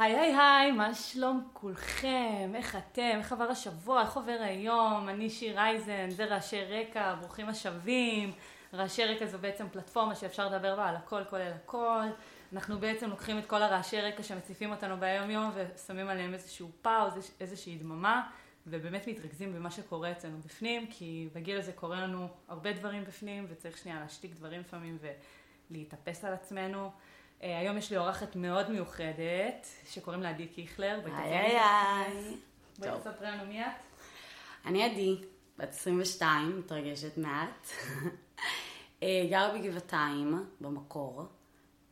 [0.00, 2.52] היי היי היי, מה שלום כולכם?
[2.54, 3.18] איך אתם?
[3.18, 4.02] איך עבר השבוע?
[4.02, 5.08] איך עובר היום?
[5.08, 8.32] אני שיר אייזן, זה רעשי רקע, ברוכים השבים.
[8.74, 12.02] רעשי רקע זו בעצם פלטפורמה שאפשר לדבר בה על הכל כולל הכל.
[12.52, 17.32] אנחנו בעצם לוקחים את כל הרעשי רקע שמציפים אותנו ביום יום ושמים עליהם איזשהו פאוז,
[17.40, 18.28] איזושהי דממה,
[18.66, 23.78] ובאמת מתרכזים במה שקורה אצלנו בפנים, כי בגיל הזה קורה לנו הרבה דברים בפנים, וצריך
[23.78, 24.98] שנייה להשתיק דברים לפעמים
[25.70, 26.90] ולהתאפס על עצמנו.
[27.42, 31.00] אה, היום יש לי אורחת מאוד מיוחדת, שקוראים לה עדי קיכלר.
[31.16, 32.36] היי היי.
[32.78, 33.66] בואי תספרי לנו מי את.
[34.66, 35.16] אני עדי,
[35.58, 37.68] בת 22, מתרגשת מעט.
[39.02, 41.22] אה, גרה בגבעתיים, במקור.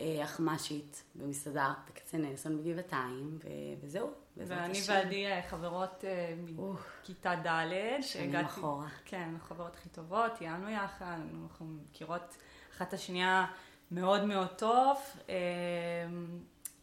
[0.00, 3.38] אה, אחמ"שית במסעדה בקצה נלסון בגבעתיים,
[3.80, 4.10] וזהו.
[4.36, 6.04] ואני ועדי חברות
[6.38, 8.88] מכיתה ד', שנים אחורה.
[9.04, 12.36] כן, החברות הכי טובות, תיאמנו יחד, אנחנו מכירות
[12.76, 13.46] אחת השנייה
[13.90, 14.98] מאוד מאוד טוב.
[15.28, 15.34] אמ,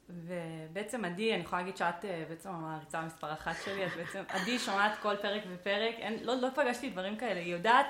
[0.10, 4.60] ובעצם עדי, אני יכולה להגיד שאת אה, בעצם המעריצה המספר אחת שלי, אז בעצם עדי
[4.60, 7.86] שומעת כל פרק ופרק, אין, לא, לא פגשתי דברים כאלה, היא יודעת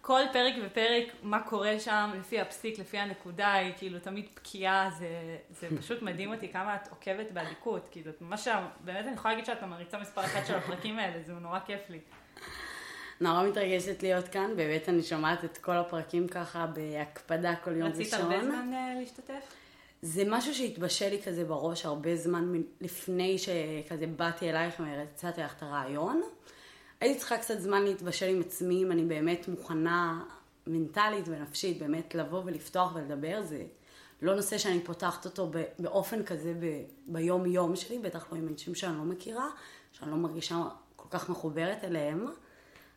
[0.00, 5.08] כל פרק ופרק מה קורה שם, לפי הפסיק, לפי הנקודה, היא כאילו תמיד בקיאה, זה,
[5.50, 8.48] זה פשוט מדהים אותי כמה את עוקבת באדיקות, כאילו, את ממש,
[8.80, 11.98] באמת אני יכולה להגיד שאת המעריצה מספר אחת של הפרקים האלה, זה נורא כיף לי.
[13.22, 18.00] נורא מתרגשת להיות כאן, באמת אני שומעת את כל הפרקים ככה בהקפדה כל יום ראשון.
[18.00, 19.54] רצית הרבה זמן אה, להשתתף?
[20.02, 25.62] זה משהו שהתבשל לי כזה בראש הרבה זמן לפני שכזה באתי אלייך והצעתי לך את
[25.62, 26.22] הרעיון.
[27.00, 30.24] הייתי צריכה קצת זמן להתבשל עם עצמי, אם אני באמת מוכנה
[30.66, 33.42] מנטלית ונפשית באמת לבוא ולפתוח ולדבר.
[33.42, 33.64] זה
[34.22, 38.74] לא נושא שאני פותחת אותו באופן כזה ב- ביום יום שלי, בטח לא עם אנשים
[38.74, 39.48] שאני לא מכירה,
[39.92, 40.56] שאני לא מרגישה
[40.96, 42.26] כל כך מחוברת אליהם.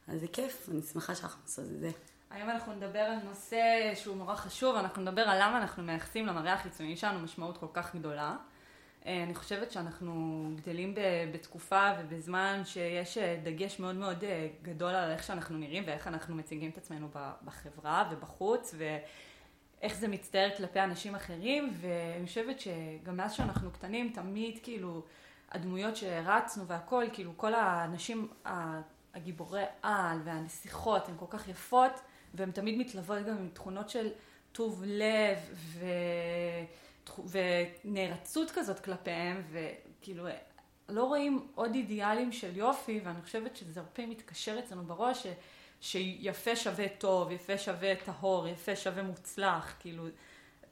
[0.08, 1.92] אז זה כיף, אני שמחה שאנחנו עושות את זה.
[2.30, 6.53] היום אנחנו נדבר על נושא שהוא נורא חשוב, אנחנו נדבר על למה אנחנו מייחסים למראה
[6.53, 8.36] החיצוני שלנו משמעות כל כך גדולה.
[9.06, 10.93] אה, אני חושבת שאנחנו גדלים
[11.33, 16.36] בתקופה ובזמן שיש אה, דגש מאוד מאוד אה, גדול על איך שאנחנו נראים ואיך אנחנו
[16.36, 17.08] מציגים את עצמנו
[17.45, 24.60] בחברה ובחוץ ואיך זה מצטער כלפי אנשים אחרים ואני חושבת שגם מאז שאנחנו קטנים תמיד
[24.64, 25.04] כאילו
[25.52, 28.27] הדמויות שהרצנו והכל, כאילו כל האנשים
[29.15, 31.92] הגיבורי על והנסיכות הן כל כך יפות,
[32.33, 34.09] והן תמיד מתלוות גם עם תכונות של
[34.52, 35.86] טוב לב ו...
[37.30, 40.27] ונערצות כזאת כלפיהם, וכאילו
[40.89, 45.27] לא רואים עוד אידיאלים של יופי, ואני חושבת שזה הרבה מתקשר אצלנו בראש, ש...
[45.81, 50.08] שיפה שווה טוב, יפה שווה טהור, יפה שווה מוצלח, כאילו,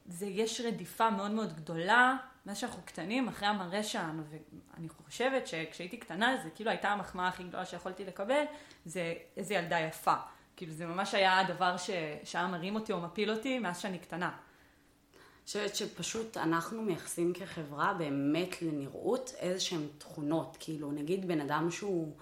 [0.05, 5.97] זה, יש רדיפה מאוד מאוד גדולה מאז שאנחנו קטנים, אחרי המראה שלנו, ואני חושבת שכשהייתי
[5.97, 8.43] קטנה, זה כאילו הייתה המחמאה הכי גדולה שיכולתי לקבל,
[8.85, 10.13] זה איזה ילדה יפה.
[10.55, 11.75] כאילו זה ממש היה הדבר.
[12.23, 14.29] שהיה מרים אותי או מפיל אותי מאז שאני קטנה.
[14.29, 20.57] אני חושבת שפשוט אנחנו מייחסים כחברה באמת לנראות איזה שהן תכונות.
[20.59, 22.15] כאילו, נגיד בן אדם שהוא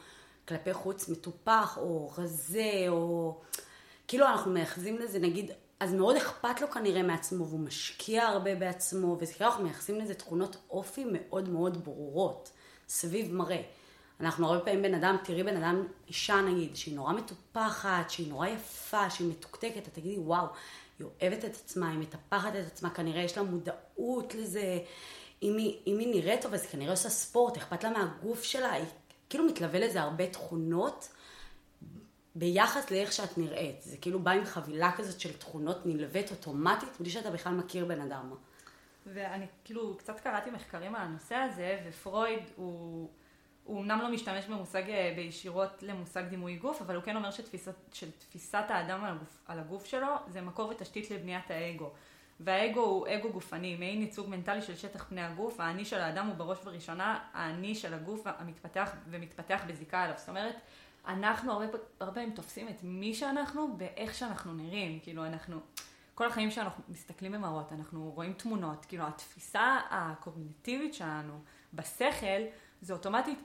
[0.48, 3.42] כלפי חוץ מטופח, או רזה, או...
[4.08, 9.18] כאילו אנחנו מייחסים לזה, נגיד, אז מאוד אכפת לו כנראה מעצמו, והוא משקיע הרבה בעצמו,
[9.20, 12.52] וזה כאילו אנחנו מייחסים לזה תכונות אופי מאוד מאוד ברורות,
[12.88, 13.62] סביב מראה.
[14.20, 18.48] אנחנו הרבה פעמים בן אדם, תראי בן אדם, אישה נגיד, שהיא נורא מטופחת, שהיא נורא
[18.48, 20.46] יפה, שהיא מתוקתקת, את תגידי, וואו,
[21.00, 24.80] היא אוהבת את עצמה, היא מטפחת את עצמה, כנראה יש לה מודעות לזה.
[25.44, 28.86] אם היא, אם היא נראית טוב, אז כנראה עושה ספורט, אכפת לה מהגוף שלה, היא
[29.30, 31.08] כאילו מתלווה לזה הרבה תכונות.
[32.36, 33.82] ביחס לאיך שאת נראית.
[33.82, 38.02] זה כאילו בא עם חבילה כזאת של תכונות נלווית אוטומטית, בלי שאתה בכלל מכיר בן
[38.02, 38.34] אדם.
[39.06, 43.10] ואני כאילו קצת קראתי מחקרים על הנושא הזה, ופרויד הוא,
[43.64, 47.76] הוא אמנם לא משתמש במושג אה, בישירות למושג דימוי גוף, אבל הוא כן אומר שתפיסת,
[47.94, 51.92] שתפיסת האדם על הגוף, על הגוף שלו זה מקור ותשתית לבניית האגו.
[52.40, 56.36] והאגו הוא אגו גופני, מעין ייצוג מנטלי של שטח פני הגוף, האני של האדם הוא
[56.36, 60.16] בראש ובראשונה האני של הגוף המתפתח ומתפתח בזיקה אליו.
[60.18, 60.56] זאת אומרת,
[61.08, 61.52] אנחנו
[62.00, 65.60] הרבה פעמים תופסים את מי שאנחנו באיך שאנחנו נראים, כאילו אנחנו,
[66.16, 71.42] כל החיים שאנחנו מסתכלים במראות, אנחנו רואים תמונות, כאילו התפיסה הקוגניטיבית שלנו
[71.74, 72.42] בשכל,
[72.82, 73.40] זה אוטומטית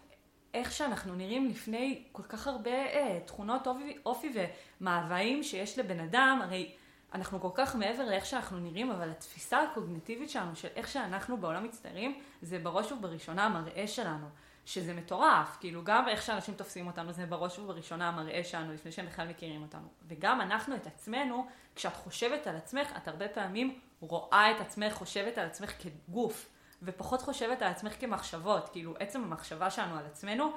[0.54, 4.32] איך שאנחנו נראים לפני כל כך הרבה אה, תכונות אופי, אופי
[4.80, 6.72] ומאוויים שיש לבן אדם, הרי
[7.14, 11.64] אנחנו כל כך מעבר לאיך שאנחנו נראים, אבל התפיסה הקוגניטיבית שלנו של איך שאנחנו בעולם
[11.64, 14.26] מצטיירים, זה בראש ובראשונה המראה שלנו.
[14.66, 19.06] שזה מטורף, כאילו גם איך שאנשים תופסים אותנו זה בראש ובראשונה המראה שלנו לפני שהם
[19.06, 19.88] בכלל מכירים אותנו.
[20.08, 25.38] וגם אנחנו את עצמנו, כשאת חושבת על עצמך, את הרבה פעמים רואה את עצמך, חושבת
[25.38, 26.48] על עצמך כגוף,
[26.82, 30.52] ופחות חושבת על עצמך כמחשבות, כאילו עצם המחשבה שלנו על עצמנו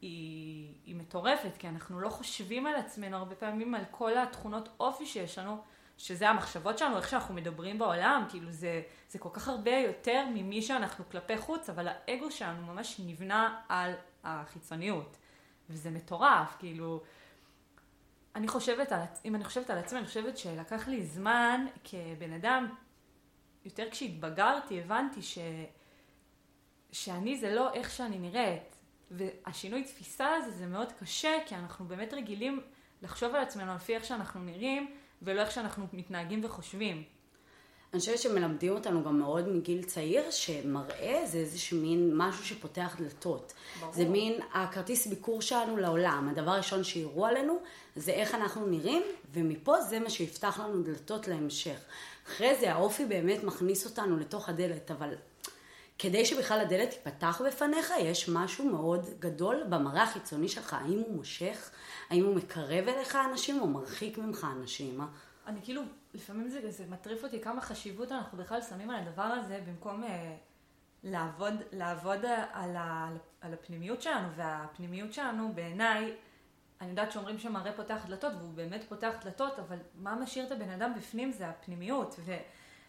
[0.00, 5.06] היא, היא מטורפת, כי אנחנו לא חושבים על עצמנו הרבה פעמים על כל התכונות אופי
[5.06, 5.62] שיש לנו,
[6.00, 10.62] שזה המחשבות שלנו, איך שאנחנו מדברים בעולם, כאילו זה, זה כל כך הרבה יותר ממי
[10.62, 13.92] שאנחנו כלפי חוץ, אבל האגו שלנו ממש נבנה על
[14.24, 15.16] החיצוניות.
[15.70, 17.02] וזה מטורף, כאילו,
[18.34, 22.74] אני חושבת על, אם אני חושבת על עצמי, אני חושבת שלקח לי זמן כבן אדם,
[23.64, 25.38] יותר כשהתבגרתי, הבנתי ש,
[26.92, 28.76] שאני זה לא איך שאני נראית.
[29.10, 32.60] והשינוי תפיסה הזה זה מאוד קשה, כי אנחנו באמת רגילים
[33.02, 37.02] לחשוב על עצמנו לפי איך שאנחנו נראים, ולא איך שאנחנו מתנהגים וחושבים.
[37.92, 43.52] אני חושבת שמלמדים אותנו גם מאוד מגיל צעיר, שמראה זה איזשהו מין משהו שפותח דלתות.
[43.80, 43.92] ברור.
[43.92, 46.28] זה מין הכרטיס ביקור שלנו לעולם.
[46.28, 47.58] הדבר הראשון שיראו עלינו
[47.96, 49.02] זה איך אנחנו נראים,
[49.32, 51.80] ומפה זה מה שיפתח לנו דלתות להמשך.
[52.28, 55.14] אחרי זה האופי באמת מכניס אותנו לתוך הדלת, אבל
[56.02, 60.74] כדי שבכלל הדלת תיפתח בפניך, יש משהו מאוד גדול במראה החיצוני שלך.
[60.74, 61.70] האם הוא מושך?
[62.10, 65.00] האם הוא מקרב אליך אנשים או מרחיק ממך אנשים?
[65.46, 65.82] אני כאילו,
[66.14, 70.36] לפעמים זה, זה מטריף אותי כמה חשיבות אנחנו בכלל שמים על הדבר הזה, במקום אה,
[71.04, 73.08] לעבוד, לעבוד על, ה,
[73.40, 76.14] על הפנימיות שלנו, והפנימיות שלנו בעיניי,
[76.80, 80.70] אני יודעת שאומרים שמראה פותח דלתות, והוא באמת פותח דלתות, אבל מה משאיר את הבן
[80.70, 82.14] אדם בפנים זה הפנימיות,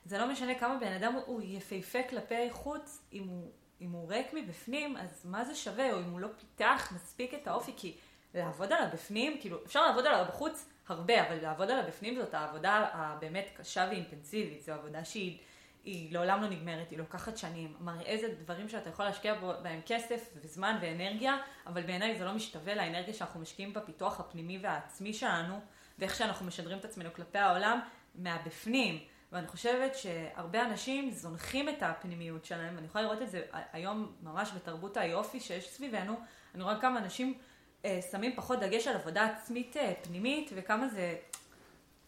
[0.06, 3.52] וזה לא משנה כמה בן אדם הוא יפהפה כלפי חוץ, אם הוא,
[3.82, 7.48] אם הוא ריק מבפנים, אז מה זה שווה, או אם הוא לא פיתח מספיק את
[7.48, 7.96] האופי, כי
[8.34, 12.88] לעבוד על הבפנים, כאילו, אפשר לעבוד עליו בחוץ הרבה, אבל לעבוד על הבפנים זאת העבודה
[12.94, 15.38] הבאמת קשה ואינטנסיבית, זו עבודה שהיא
[15.84, 17.76] היא לעולם לא נגמרת, היא לוקחת שנים.
[17.80, 19.34] מראה איזה דברים שאתה יכול להשקיע
[19.64, 21.38] בהם כסף וזמן ואנרגיה,
[21.68, 25.60] אבל בעיניי זה לא משתווה לאנרגיה שאנחנו משקיעים בפיתוח הפנימי והעצמי שלנו,
[26.00, 27.80] ואיך שאנחנו משדרים את עצמנו כלפי העולם
[28.16, 29.00] מהבפנים.
[29.32, 34.52] ואני חושבת שהרבה אנשים זונחים את הפנימיות שלהם, אני יכולה לראות את זה היום ממש
[34.56, 36.16] בתרבות היופי שיש סביבנו,
[36.56, 37.38] אני רואה כמה אנשים
[37.86, 41.18] אה, שמים פחות דגש על עבודה עצמית אה, פנימית, וכמה זה,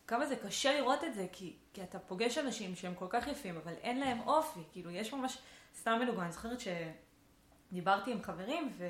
[0.08, 3.58] כמה זה קשה לראות את זה, כי, כי אתה פוגש אנשים שהם כל כך יפים,
[3.58, 5.38] אבל אין להם אופי, כאילו יש ממש,
[5.80, 8.88] סתם מנוגע, אני זוכרת שדיברתי עם חברים, ו,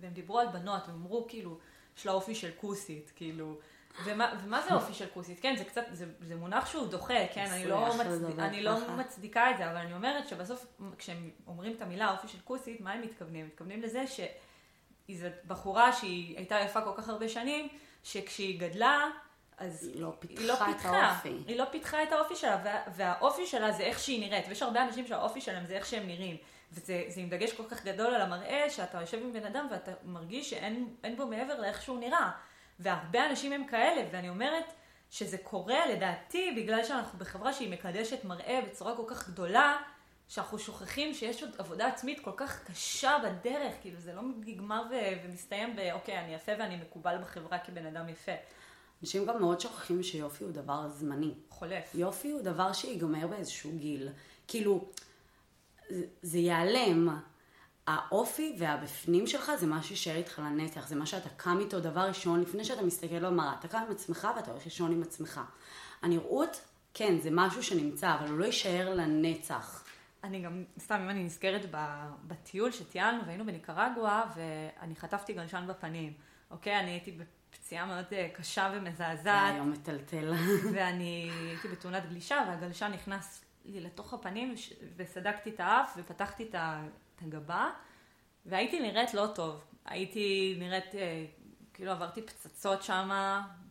[0.00, 1.58] והם דיברו על בנות, והם אמרו כאילו,
[1.96, 3.58] יש לה אופי של כוסית, כאילו,
[4.04, 5.40] ומה, ומה זה אופי של כוסית?
[5.40, 9.50] כן, זה קצת, זה, זה מונח שהוא דוחה, כן, אני לא, מצד, אני לא מצדיקה
[9.50, 10.66] את זה, אבל אני אומרת שבסוף,
[10.98, 13.46] כשהם אומרים את המילה אופי של כוסית, מה הם מתכוונים?
[13.46, 14.20] מתכוונים לזה ש...
[15.08, 17.68] היא זאת בחורה שהיא הייתה יפה כל כך הרבה שנים,
[18.04, 19.04] שכשהיא גדלה,
[19.58, 21.42] אז היא לא פיתחה, היא לא פיתחה את האופי.
[21.46, 24.84] היא לא פיתחה את האופי שלה, וה, והאופי שלה זה איך שהיא נראית, ויש הרבה
[24.84, 26.36] אנשים שהאופי שלהם זה איך שהם נראים.
[26.72, 30.50] וזה עם דגש כל כך גדול על המראה, שאתה יושב עם בן אדם ואתה מרגיש
[30.50, 32.30] שאין בו מעבר לאיך שהוא נראה.
[32.78, 34.64] והרבה אנשים הם כאלה, ואני אומרת
[35.10, 39.76] שזה קורה לדעתי בגלל שאנחנו בחברה שהיא מקדשת מראה בצורה כל כך גדולה,
[40.28, 45.26] שאנחנו שוכחים שיש עוד עבודה עצמית כל כך קשה בדרך, כאילו זה לא נגמר ו-
[45.26, 48.32] ומסתיים באוקיי, אני יפה ואני מקובל בחברה כבן אדם יפה.
[49.02, 51.34] אנשים גם מאוד שוכחים שיופי הוא דבר זמני.
[51.48, 51.94] חולף.
[51.94, 54.08] יופי הוא דבר שיגמר באיזשהו גיל.
[54.48, 54.88] כאילו,
[55.90, 57.18] זה, זה ייעלם.
[57.88, 62.40] האופי והבפנים שלך זה מה שישאר איתך לנצח, זה מה שאתה קם איתו דבר ראשון
[62.40, 63.54] לפני שאתה מסתכל במראה.
[63.58, 65.40] אתה קם עם עצמך ואתה הולך לישון עם עצמך.
[66.02, 66.60] הנראות,
[66.94, 69.84] כן, זה משהו שנמצא, אבל הוא לא יישאר לנצח.
[70.24, 71.74] אני גם, סתם, אם אני נזכרת
[72.26, 76.12] בטיול שטיילנו והיינו בניקרגואה, ואני חטפתי גלשן בפנים,
[76.50, 76.80] אוקיי?
[76.80, 77.18] אני הייתי
[77.50, 79.54] בפציעה מאוד אה, קשה ומזעזעת.
[79.54, 80.34] היום מטלטל.
[80.74, 84.54] ואני הייתי בתאונת גלישה, והגלשן נכנס לי לתוך הפנים,
[84.96, 86.54] וסדקתי את האף, ופתחתי את
[87.22, 87.70] הגבה,
[88.46, 89.64] והייתי נראית לא טוב.
[89.84, 91.24] הייתי נראית אה,
[91.74, 93.10] כאילו עברתי פצצות שם.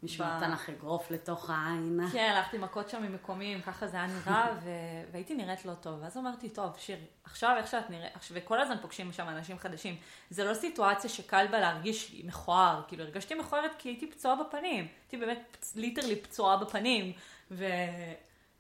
[0.04, 0.28] מישהו ב...
[0.28, 2.00] נתן לך אגרוף לתוך העין.
[2.12, 4.70] כן, הלכתי מכות שם ממקומים, ככה זה היה נראה, ו...
[5.12, 6.00] והייתי נראית לא טוב.
[6.02, 9.96] ואז אמרתי, טוב, שיר, עכשיו איך שאת נראית, וכל הזמן פוגשים שם אנשים חדשים.
[10.30, 14.88] זה לא סיטואציה שקל בה להרגיש מכוער, כאילו הרגשתי מכוערת כי הייתי פצועה בפנים.
[15.02, 17.14] הייתי באמת ליטרלי פצועה בפנים.
[17.52, 17.66] ו...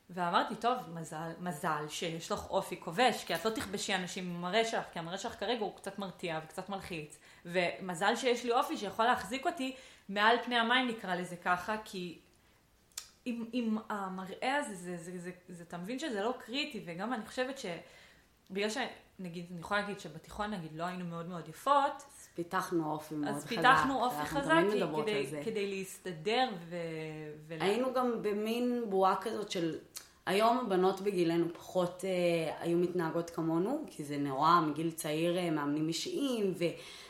[0.09, 4.65] ואמרתי, טוב, מזל, מזל שיש לך אופי כובש, כי את לא תכבשי אנשים עם המראה
[4.65, 7.19] שלך, כי המראה שלך כרגע הוא קצת מרתיע וקצת מלחיץ.
[7.45, 9.75] ומזל שיש לי אופי שיכול להחזיק אותי
[10.09, 12.19] מעל פני המים נקרא לזה ככה, כי
[13.25, 17.13] עם, עם המראה הזה, זה, זה, זה, זה, זה, אתה מבין שזה לא קריטי, וגם
[17.13, 22.03] אני חושבת שבגלל שנגיד, אני יכולה להגיד שבתיכון נגיד לא היינו מאוד מאוד יפות,
[22.37, 23.43] פיתחנו אופי מאוד חזק.
[23.43, 24.61] אז פיתחנו אופי חזק
[25.05, 26.75] כדי, כדי להסתדר ו...
[27.59, 29.75] היינו גם במין בועה כזאת של...
[30.25, 35.87] היום הבנות בגילנו פחות אה, היו מתנהגות כמונו, כי זה נורא מגיל צעיר אה, מאמנים
[35.87, 36.53] אישיים,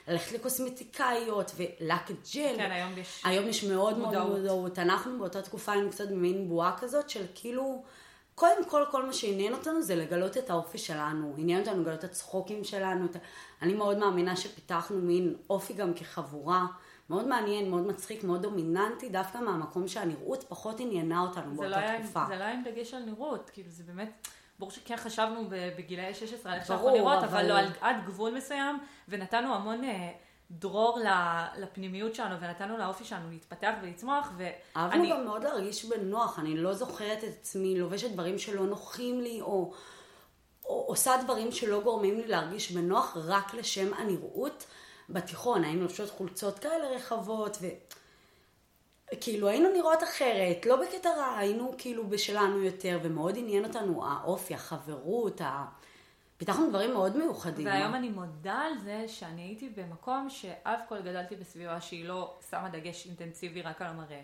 [0.08, 2.56] וללכת לקוסמטיקאיות, ולק ג'ל.
[2.58, 4.80] כן, היום יש היום יש מאוד מאוד מודעות.
[4.80, 7.84] אנחנו באותה תקופה היינו קצת במין בועה כזאת של כאילו,
[8.38, 11.34] קודם כל, כל מה שעניין אותנו זה לגלות את האופי שלנו.
[11.38, 13.06] עניין אותנו לגלות את הצחוקים שלנו.
[13.06, 13.16] את...
[13.62, 16.66] אני מאוד מאמינה שפיתחנו מין אופי גם כחבורה.
[17.10, 22.26] מאוד מעניין, מאוד מצחיק, מאוד דומיננטי, דווקא מהמקום שהנראות פחות עניינה אותנו באותה לא תקופה.
[22.28, 24.28] זה לא היה עם דגש על נראות, כאילו זה באמת,
[24.60, 28.80] ברור שכן חשבנו בגילאי 16 על איך שאנחנו נראות, אבל, אבל לא עד גבול מסוים,
[29.08, 30.12] ונתנו המון אה,
[30.52, 31.00] דרור
[31.58, 34.32] לפנימיות שלנו, ונתנו לאופי שלנו להתפתח ולצמוח,
[34.78, 35.12] אהבנו ואני...
[35.12, 39.74] גם מאוד להרגיש בנוח, אני לא זוכרת את עצמי לובשת דברים שלא נוחים לי, או,
[40.66, 44.66] או עושה דברים שלא גורמים לי להרגיש בנוח רק לשם הנראות.
[45.10, 47.58] בתיכון היינו לובשות חולצות כאלה רחבות,
[49.14, 54.54] וכאילו היינו נראות אחרת, לא בקטע רע, היינו כאילו בשלנו יותר, ומאוד עניין אותנו האופי,
[54.54, 55.66] החברות, ה...
[56.38, 57.66] פיתחנו דברים מאוד מיוחדים.
[57.66, 62.70] והיום אני מודה על זה שאני הייתי במקום שאף כל גדלתי בסביבה שהיא לא שמה
[62.70, 64.22] דגש אינטנסיבי רק על המראה,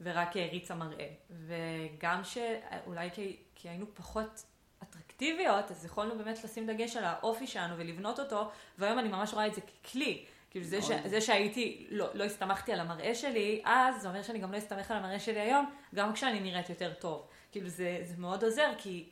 [0.00, 1.08] ורק העריצה מראה.
[1.30, 4.44] וגם שאולי כי, כי היינו פחות
[4.82, 9.46] אטרקטיביות, אז יכולנו באמת לשים דגש על האופי שלנו ולבנות אותו, והיום אני ממש רואה
[9.46, 10.24] את זה ככלי.
[10.50, 14.38] כאילו זה, ש, זה שהייתי, לא, לא הסתמכתי על המראה שלי, אז זה אומר שאני
[14.38, 17.26] גם לא אסתמך על המראה שלי היום, גם כשאני נראית יותר טוב.
[17.52, 19.08] כאילו זה, זה מאוד עוזר, כי...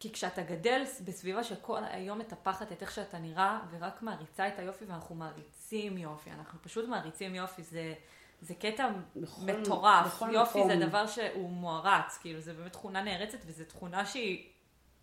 [0.00, 4.84] כי כשאתה גדל בסביבה שכל היום מטפחת את איך שאתה נראה, ורק מעריצה את היופי,
[4.84, 7.94] ואנחנו מעריצים יופי, אנחנו פשוט מעריצים יופי, זה,
[8.42, 10.06] זה קטע בכל, מטורף.
[10.06, 10.70] בכל יופי מקום.
[10.70, 14.48] זה דבר שהוא מוערץ, כאילו זה באמת תכונה נערצת, וזו תכונה שהיא,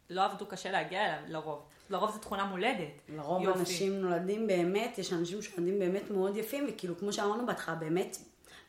[0.10, 1.66] לא עבדו קשה להגיע אליה לרוב.
[1.90, 3.02] לרוב זו תכונה מולדת.
[3.10, 3.60] לרוב יופי.
[3.60, 8.18] אנשים נולדים באמת, יש אנשים שנולדים באמת מאוד יפים, וכאילו, כמו שאמרנו בהתחלה, באמת,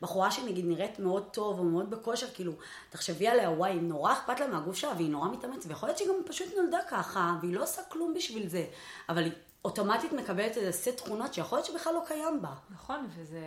[0.01, 2.53] בחורה שנגיד נראית מאוד טוב או מאוד בכושר, כאילו,
[2.89, 6.15] תחשבי עליה, וואי, נורא אכפת לה מהגוף שלה, והיא נורא מתאמצת, ויכול להיות שהיא גם
[6.25, 8.65] פשוט נולדה ככה, והיא לא עושה כלום בשביל זה,
[9.09, 9.31] אבל היא
[9.65, 12.53] אוטומטית מקבלת איזה סט תכונות שיכול להיות שבכלל לא קיים בה.
[12.69, 13.41] נכון, וזה...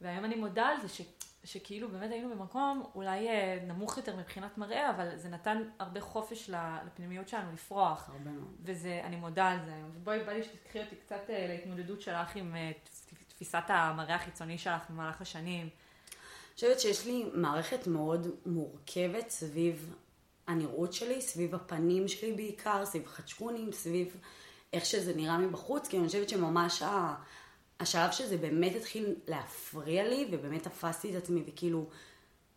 [0.00, 1.00] והיום אני מודה על זה ש...
[1.44, 6.50] שכאילו באמת היינו במקום אולי אה, נמוך יותר מבחינת מראה, אבל זה נתן הרבה חופש
[6.86, 8.08] לפנימיות שלנו לפרוח.
[8.08, 8.56] הרבה מאוד.
[8.60, 9.90] וזה, אני מודה על זה היום.
[9.94, 12.72] ובואי, בא לי שתקחי אותי קצת אה, להתמודדות שלך עם אה,
[13.34, 15.60] תפיסת המראה החיצוני שלך במהלך השנים.
[15.60, 19.94] אני חושבת שיש לי מערכת מאוד מורכבת סביב
[20.46, 24.16] הנראות שלי, סביב הפנים שלי בעיקר, סביב חדשקונים, סביב
[24.72, 27.14] איך שזה נראה מבחוץ, כי אני חושבת שממש ה...
[27.80, 31.86] השלב שזה באמת התחיל להפריע לי, ובאמת תפסתי את עצמי, וכאילו,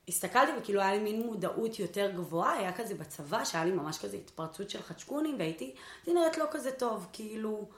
[0.07, 4.17] הסתכלתי וכאילו היה לי מין מודעות יותר גבוהה, היה כזה בצבא, שהיה לי ממש כזה
[4.17, 7.69] התפרצות של חדשקונים, והייתי, הייתי נראית לא כזה טוב, כאילו,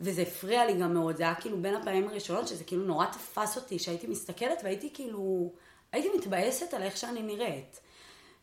[0.00, 3.56] וזה הפריע לי גם מאוד, זה היה כאילו בין הפעמים הראשונות, שזה כאילו נורא תפס
[3.56, 5.52] אותי, שהייתי מסתכלת והייתי כאילו,
[5.92, 7.80] הייתי מתבאסת על איך שאני נראית.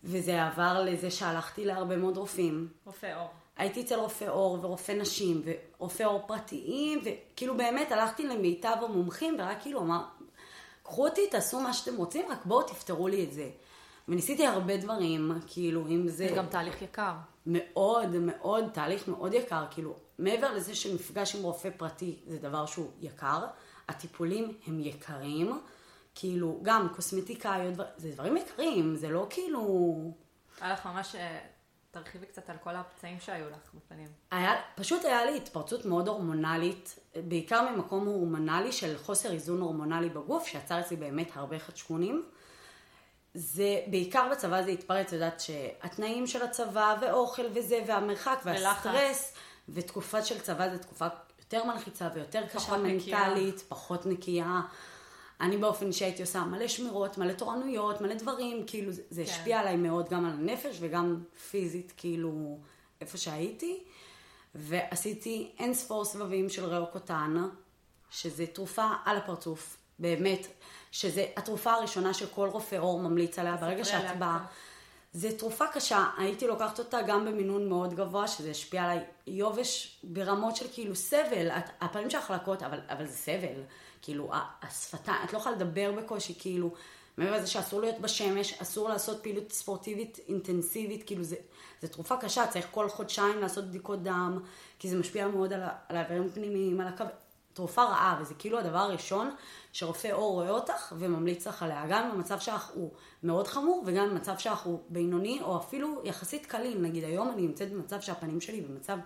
[0.03, 2.67] וזה עבר לזה שהלכתי להרבה מאוד רופאים.
[2.86, 3.27] רופא אור.
[3.57, 9.62] הייתי אצל רופא עור ורופא נשים ורופא עור פרטיים, וכאילו באמת הלכתי למיטב המומחים ורק
[9.62, 10.03] כאילו אמר,
[10.83, 13.50] קחו אותי, תעשו מה שאתם רוצים, רק בואו תפתרו לי את זה.
[14.07, 16.27] וניסיתי הרבה דברים, כאילו, אם זה...
[16.27, 17.13] זה גם תהליך יקר.
[17.45, 22.91] מאוד, מאוד, תהליך מאוד יקר, כאילו, מעבר לזה שמפגש עם רופא פרטי זה דבר שהוא
[23.00, 23.46] יקר,
[23.89, 25.62] הטיפולים הם יקרים,
[26.15, 30.13] כאילו, גם קוסמטיקאיות, זה דברים יקרים, זה לא כאילו...
[30.62, 31.39] היה לך ממש, אה,
[31.91, 34.08] תרחיבי קצת על כל הפצעים שהיו לך בפנים.
[34.32, 40.48] היה, פשוט היה לי התפרצות מאוד הורמונלית, בעיקר ממקום הורמונלי של חוסר איזון הורמונלי בגוף,
[40.48, 42.25] שיצר אצלי באמת הרבה חדשקונים.
[43.34, 49.34] זה, בעיקר בצבא זה התפרץ, את יודעת שהתנאים של הצבא ואוכל וזה, והמרחק ולחץ.
[49.70, 51.08] ותקופה של צבא זה תקופה
[51.39, 52.77] יותר מלחיצה ויותר קשה.
[52.77, 54.62] מנטלית, פחות נקייה.
[55.41, 59.32] אני באופן שהייתי עושה מלא שמירות, מלא תורנויות, מלא דברים, כאילו זה, זה כן.
[59.32, 62.58] השפיע עליי מאוד גם על הנפש וגם פיזית, כאילו,
[63.01, 63.84] איפה שהייתי.
[64.55, 67.36] ועשיתי אין ספור סבבים של ראו קוטן,
[68.10, 70.48] שזה תרופה על הפרצוף, באמת,
[70.91, 74.46] שזה התרופה הראשונה שכל רופא עור ממליץ עליה ברגע שאת באה.
[75.13, 80.55] זו תרופה קשה, הייתי לוקחת אותה גם במינון מאוד גבוה, שזה השפיע עליי יובש ברמות
[80.55, 83.62] של כאילו סבל, את, הפנים שלך חלקות, אבל, אבל זה סבל,
[84.01, 86.74] כאילו ה- השפתיים, את לא יכולה לדבר בקושי, כאילו,
[87.17, 91.36] מעבר לזה שאסור להיות בשמש, אסור לעשות פעילות ספורטיבית אינטנסיבית, כאילו זה,
[91.82, 94.39] זה תרופה קשה, צריך כל חודשיים לעשות בדיקות דם,
[94.79, 97.05] כי זה משפיע מאוד על, על האיברים הפנימיים, על הקו...
[97.53, 99.36] תרופה רעה, וזה כאילו הדבר הראשון
[99.74, 101.86] שרופא עור רואה אותך וממליץ לך עליה.
[101.89, 102.91] גם אם המצב שלך הוא
[103.24, 106.81] מאוד חמור, וגם אם המצב שלך הוא בינוני, או אפילו יחסית קליל.
[106.81, 108.98] נגיד היום אני נמצאת במצב שהפנים שלי במצב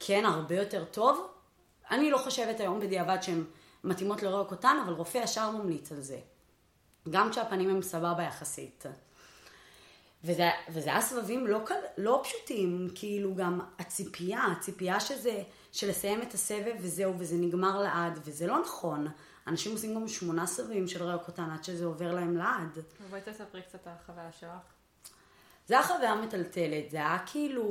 [0.00, 1.26] כן הרבה יותר טוב.
[1.90, 3.44] אני לא חושבת היום בדיעבד שהן
[3.84, 6.18] מתאימות לרוע קוטן, אבל רופא ישר ממליץ על זה.
[7.10, 8.84] גם כשהפנים הם סבבה יחסית.
[10.24, 11.58] וזה, וזה היה סבבים לא,
[11.98, 18.18] לא פשוטים, כאילו גם הציפייה, הציפייה שזה, של לסיים את הסבב וזהו, וזה נגמר לעד,
[18.24, 19.06] וזה לא נכון.
[19.46, 22.78] אנשים עושים גם שמונה סבבים של ראו קוטן עד שזה עובר להם לעד.
[23.10, 24.50] בואי תספרי קצת על החוויה שלך.
[25.66, 27.64] זה היה חוויה מטלטלת, זה היה כאילו...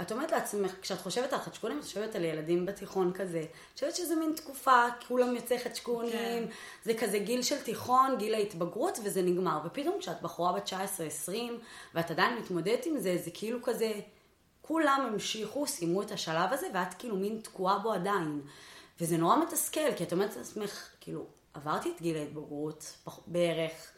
[0.00, 3.40] את אומרת לעצמך, כשאת חושבת על חדשקונים, את חושבת על ילדים בתיכון כזה.
[3.40, 6.44] את חושבת שזה מין תקופה, כולם יוצאי חדשקונים, כן.
[6.84, 9.58] זה כזה גיל של תיכון, גיל ההתבגרות, וזה נגמר.
[9.64, 10.72] ופתאום כשאת בחורה בת
[11.28, 11.32] 19-20,
[11.94, 13.92] ואת עדיין מתמודדת עם זה, זה כאילו כזה,
[14.66, 18.40] כולם המשיכו, סיימו את השלב הזה, ואת כאילו מין תקועה בו עדיין.
[19.00, 22.96] וזה נורא מתסכל, כי את אומרת לעצמך, כאילו, עברתי את גיל ההתבגרות,
[23.26, 23.92] בערך,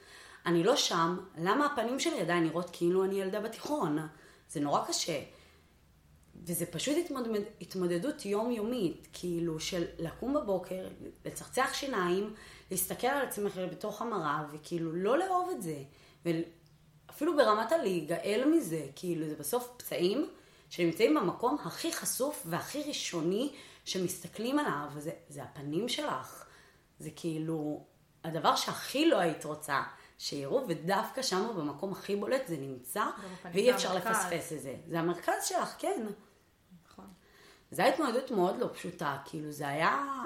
[0.46, 3.98] אני לא שם, למה הפנים שלי עדיין נראות כאילו אני ילדה בתיכון?
[4.50, 5.20] זה נורא קשה.
[6.44, 10.88] וזה פשוט התמודד, התמודדות יומיומית, כאילו של לקום בבוקר,
[11.24, 12.34] לצחצח שיניים,
[12.70, 15.82] להסתכל על עצמך בתוך המראה, וכאילו לא לאהוב את זה.
[16.24, 20.28] ואפילו ברמת הלהיגאל מזה, כאילו זה בסוף פצעים
[20.70, 26.44] שנמצאים במקום הכי חשוף והכי ראשוני שמסתכלים עליו, וזה זה הפנים שלך.
[26.98, 27.84] זה כאילו
[28.24, 29.82] הדבר שהכי לא היית רוצה
[30.18, 33.04] שיראו, ודווקא שם במקום הכי בולט זה נמצא,
[33.52, 34.76] ואי אפשר לפספס את זה.
[34.88, 36.06] זה המרכז שלך, כן.
[37.70, 40.24] זו הייתה התמודדות מאוד לא פשוטה, כאילו זה היה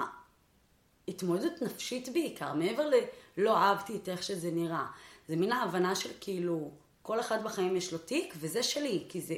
[1.07, 2.89] התמודדות נפשית בעיקר, מעבר
[3.37, 4.85] ללא אהבתי את איך שזה נראה.
[5.27, 6.71] זה מין ההבנה של כאילו,
[7.01, 9.35] כל אחד בחיים יש לו תיק, וזה שלי, כי זה,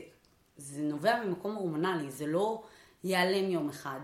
[0.57, 2.63] זה נובע ממקום הורמונלי, זה לא
[3.03, 3.99] ייעלם יום אחד.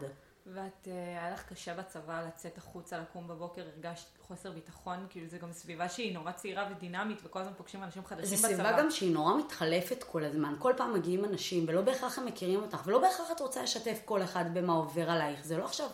[0.46, 5.38] ואת, אה, היה לך קשה בצבא לצאת החוצה, לקום בבוקר, הרגשת חוסר ביטחון, כאילו זה
[5.38, 8.48] גם סביבה שהיא נורא צעירה ודינמית, וכל הזמן פוגשים אנשים חדשים בצבא.
[8.48, 10.56] זו סביבה גם שהיא נורא מתחלפת כל הזמן.
[10.60, 14.24] כל פעם מגיעים אנשים, ולא בהכרח הם מכירים אותך, ולא בהכרח את רוצה לשתף כל
[14.24, 15.46] אחד במה עובר עלייך.
[15.46, 15.88] זה לא עכשיו,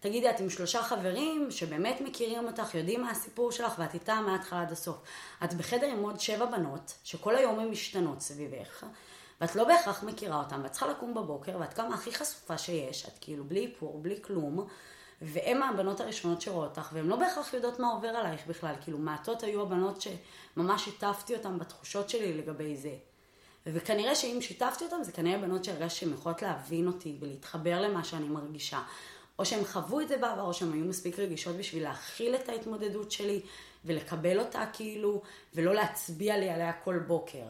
[0.00, 4.62] תגידי, את עם שלושה חברים שבאמת מכירים אותך, יודעים מה הסיפור שלך, ואת איתם מההתחלה
[4.62, 4.96] עד הסוף.
[5.44, 8.84] את בחדר עם עוד שבע בנות, שכל היום הן משתנות סביבך.
[9.40, 13.18] ואת לא בהכרח מכירה אותם, ואת צריכה לקום בבוקר, ואת קמה הכי חשופה שיש, את
[13.20, 14.66] כאילו בלי איפור, בלי כלום,
[15.22, 19.42] והן הבנות הראשונות שרואות אותך, והן לא בהכרח יודעות מה עובר עלייך בכלל, כאילו מעטות
[19.42, 22.94] היו הבנות שממש שיתפתי אותן בתחושות שלי לגבי זה.
[23.66, 28.28] וכנראה שאם שיתפתי אותן, זה כנראה בנות שהרגשתי שהן יכולות להבין אותי ולהתחבר למה שאני
[28.28, 28.82] מרגישה.
[29.38, 33.12] או שהן חוו את זה בעבר, או שהן היו מספיק רגישות בשביל להכיל את ההתמודדות
[33.12, 33.40] שלי,
[33.84, 35.22] ולקבל אותה כאילו,
[35.54, 37.46] ולא להצביע לי עליה כל בוקר.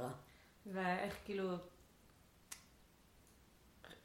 [0.73, 1.49] ואיך כאילו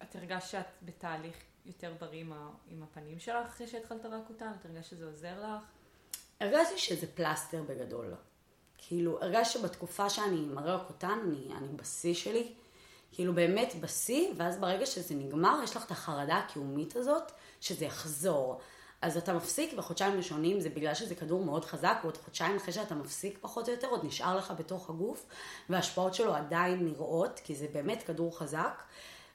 [0.03, 1.35] את הרגשת שאת בתהליך
[1.65, 2.25] יותר בריא
[2.67, 4.51] עם, הפנים שלך אחרי שהתחלת רק אותן?
[4.59, 5.63] את הרגשת שזה עוזר לך?
[6.39, 8.13] הרגשתי שזה פלסטר בגדול.
[8.77, 12.53] כאילו, הרגשתי שבתקופה שאני מראה אותן, אני, אני בשיא שלי.
[13.11, 17.31] כאילו באמת בשיא, ואז ברגע שזה נגמר, יש לך את החרדה הקיומית הזאת,
[17.61, 18.59] שזה יחזור.
[19.01, 22.95] אז אתה מפסיק בחודשיים ראשונים, זה בגלל שזה כדור מאוד חזק, ועוד חודשיים אחרי שאתה
[22.95, 25.25] מפסיק פחות או יותר, עוד נשאר לך בתוך הגוף,
[25.69, 28.83] וההשפעות שלו עדיין נראות, כי זה באמת כדור חזק.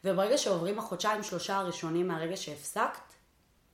[0.05, 3.15] וברגע שעוברים החודשיים שלושה הראשונים מהרגע שהפסקת,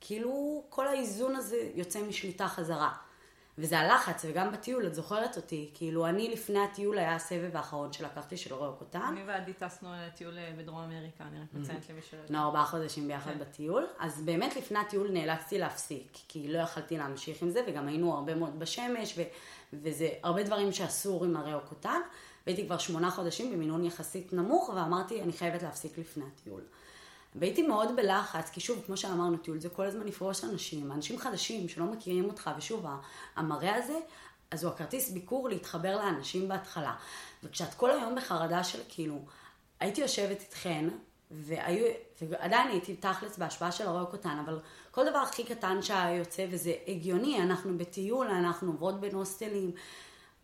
[0.01, 2.91] כאילו כל האיזון הזה יוצא משליטה חזרה.
[3.57, 8.37] וזה הלחץ, וגם בטיול, את זוכרת אותי, כאילו אני לפני הטיול היה הסבב האחרון שלקחתי
[8.37, 9.01] של רואה קוטן.
[9.01, 12.13] אני ועדי טסנו לטיול אה, בדרום אמריקה, אני רק מציינת למי ש...
[12.29, 13.39] נו, ארבעה חודשים ביחד כן.
[13.39, 18.13] בטיול, אז באמת לפני הטיול נאלצתי להפסיק, כי לא יכלתי להמשיך עם זה, וגם היינו
[18.13, 19.19] הרבה מאוד בשמש.
[19.73, 22.01] וזה הרבה דברים שאסור עם הריאו קוטן.
[22.47, 26.61] והייתי כבר שמונה חודשים במינון יחסית נמוך, ואמרתי, אני חייבת להפסיק לפני הטיול.
[27.35, 31.69] והייתי מאוד בלחץ, כי שוב, כמו שאמרנו, טיול זה כל הזמן לפרוש אנשים, אנשים חדשים
[31.69, 32.85] שלא מכירים אותך, ושוב,
[33.35, 33.99] המראה הזה,
[34.51, 36.95] אז הוא הכרטיס ביקור להתחבר לאנשים בהתחלה.
[37.43, 39.19] וכשאת כל היום בחרדה של כאילו,
[39.79, 40.89] הייתי יושבת איתכן,
[41.31, 41.85] והיו,
[42.21, 44.59] ועדיין הייתי תכלס בהשפעה של הרוק אותן, אבל
[44.91, 49.71] כל דבר הכי קטן שהיה יוצא, וזה הגיוני, אנחנו בטיול, אנחנו עוברות בין הוסטלים,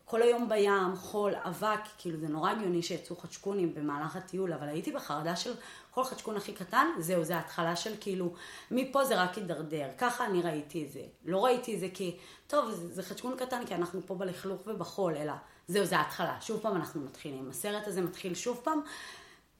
[0.09, 4.91] כל היום בים, חול, אבק, כאילו זה נורא הגיוני שיצאו חדשקונים במהלך הטיול, אבל הייתי
[4.91, 5.53] בחרדה של
[5.91, 8.33] כל חדשקון הכי קטן, זהו, זה ההתחלה של כאילו,
[8.71, 11.01] מפה זה רק הידרדר, ככה אני ראיתי את זה.
[11.25, 12.17] לא ראיתי את זה כי,
[12.47, 15.33] טוב, זה, זה חדשקון קטן כי אנחנו פה בלכלוך ובחול, אלא
[15.67, 17.49] זהו, זה ההתחלה, שוב פעם אנחנו מתחילים.
[17.49, 18.81] הסרט הזה מתחיל שוב פעם,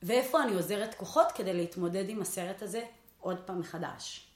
[0.04, 2.86] ואיפה אני עוזרת כוחות כדי להתמודד עם הסרט הזה
[3.20, 4.28] עוד פעם מחדש.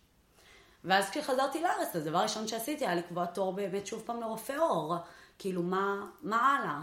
[0.83, 4.95] ואז כשחזרתי לארץ, הדבר הראשון שעשיתי היה לקבוע תור באמת שוב פעם לרופא עור.
[5.41, 6.81] כאילו, מה, מה הלאה?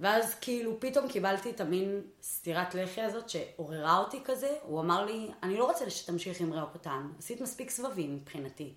[0.00, 5.30] ואז כאילו פתאום קיבלתי את המין סטירת לחי הזאת שעוררה אותי כזה, הוא אמר לי,
[5.42, 8.74] אני לא רוצה שתמשיך עם ריאו קטן, עשית מספיק סבבים מבחינתי.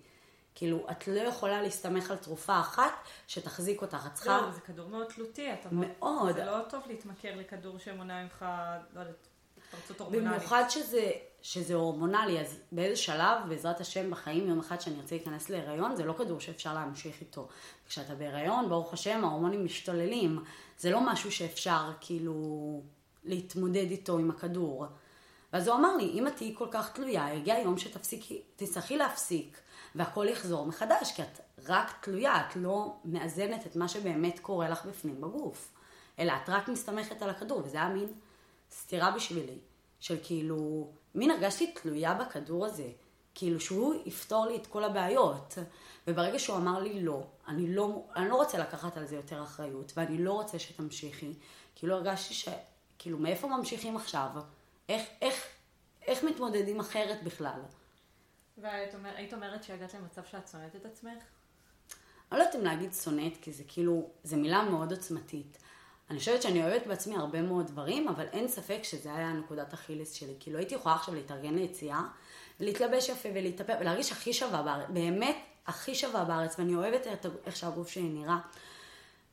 [0.54, 2.92] כאילו, את לא יכולה להסתמך על תרופה אחת
[3.26, 4.40] שתחזיק אותך, את צריכה...
[4.40, 6.34] לא, זה כדור מאוד תלותי, אתה מאוד.
[6.34, 8.44] זה לא טוב להתמכר לכדור שמונע ממך,
[8.94, 10.28] לא יודעת, התפרצות הורמונלית.
[10.28, 11.10] במיוחד שזה,
[11.42, 16.04] שזה הורמונלי, אז באיזה שלב, בעזרת השם בחיים, יום אחד שאני ארצה להיכנס להיריון, זה
[16.04, 17.48] לא כדור שאפשר להמשיך איתו.
[17.88, 20.44] כשאתה בהיריון, ברוך השם, ההורמונים משתוללים.
[20.78, 22.34] זה לא משהו שאפשר כאילו
[23.24, 24.86] להתמודד איתו עם הכדור.
[25.52, 29.58] ואז הוא אמר לי, אם את תהיי כל כך תלויה, יגיע היום שתפסיקי, תצטרכי להפסיק,
[29.94, 34.84] והכל יחזור מחדש, כי את רק תלויה, את לא מאזנת את מה שבאמת קורה לך
[34.84, 35.72] בפנים בגוף.
[36.18, 38.06] אלא את רק מסתמכת על הכדור, וזה היה מין
[38.70, 39.58] סתירה בשבילי.
[40.00, 42.90] של כאילו, מין הרגשתי תלויה בכדור הזה.
[43.34, 45.58] כאילו שהוא יפתור לי את כל הבעיות.
[46.06, 49.92] וברגע שהוא אמר לי לא, אני לא, אני לא רוצה לקחת על זה יותר אחריות,
[49.96, 51.32] ואני לא רוצה שתמשיכי,
[51.74, 52.48] כאילו הרגשתי ש...
[52.98, 54.28] כאילו, מאיפה ממשיכים עכשיו?
[54.88, 55.46] איך, איך,
[56.06, 57.60] איך מתמודדים אחרת בכלל?
[58.58, 61.22] והיית אומר, אומרת שהגעת למצב שאת שונאת את עצמך?
[62.32, 65.58] אני לא יודעת אם להגיד שונאת, כי זה כאילו, זו מילה מאוד עוצמתית.
[66.12, 70.12] אני חושבת שאני אוהבת בעצמי הרבה מאוד דברים, אבל אין ספק שזה היה נקודת אכילס
[70.12, 70.34] שלי.
[70.40, 72.00] כאילו הייתי יכולה עכשיו להתארגן ליציאה,
[72.60, 77.56] להתלבש יפה ולהתאפר, ולהרגיש הכי שווה בארץ, באמת הכי שווה בארץ, ואני אוהבת את איך
[77.56, 78.38] שהגוף שלי נראה.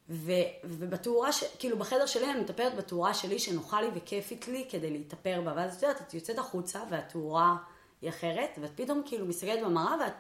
[0.10, 0.32] ו,
[0.64, 5.42] ובתאורה, ש, כאילו בחדר שלי אני מטפרת בתאורה שלי שנוחה לי וכיפית לי כדי להתאפר
[5.46, 7.56] בה, ואז את יודעת, את יוצאת החוצה והתאורה
[8.02, 10.14] היא אחרת, ואת פתאום כאילו מסתכלת במראה ואת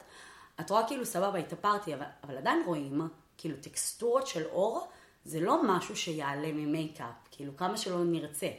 [0.60, 4.88] את רואה כאילו סבבה, התאפרתי, אבל, אבל עדיין רואים, כאילו טקסטורות של אור,
[5.24, 8.50] זה לא משהו שיעלה ממייקאפ, כאילו כמה שלא נרצה,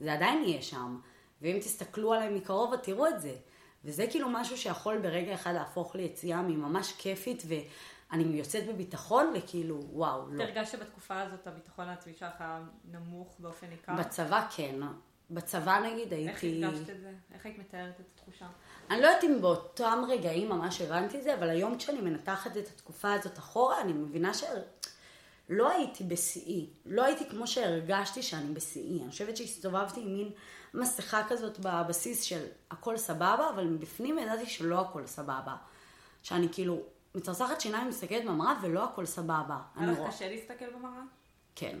[0.00, 1.00] זה עדיין יהיה שם,
[1.42, 3.36] ואם תסתכלו עליי מקרוב, תראו את זה.
[3.84, 10.28] וזה כאילו משהו שיכול ברגע אחד להפוך ליציאה מממש כיפית, ואני יוצאת בביטחון לכאילו, וואו,
[10.30, 10.42] לא.
[10.42, 12.44] הרגשת שבתקופה הזאת הביטחון העצמי שלך
[12.84, 13.92] נמוך באופן ניכר?
[13.94, 14.80] בצבא כן.
[15.30, 16.64] בצבא נגיד הייתי...
[16.64, 17.12] איך הרגשת את זה?
[17.34, 18.46] איך היית מתארת את התחושה?
[18.90, 22.66] אני לא יודעת אם באותם רגעים ממש הבנתי את זה, אבל היום כשאני מנתחת את
[22.66, 24.34] התקופה הזאת אחורה, אני מבינה
[25.48, 26.66] שלא הייתי בשיאי.
[26.86, 29.02] לא הייתי כמו שהרגשתי שאני בשיאי.
[29.02, 30.30] אני חושבת שהסתובבתי עם מין
[30.74, 35.56] מסכה כזאת בבסיס של הכל סבבה, אבל מבפנים ידעתי שלא הכל סבבה.
[36.22, 36.80] שאני כאילו
[37.14, 39.58] מצרצחת שיניים, מסתכלת במראה ולא הכל סבבה.
[39.76, 41.02] היה לך קשה להסתכל במראה?
[41.54, 41.78] כן.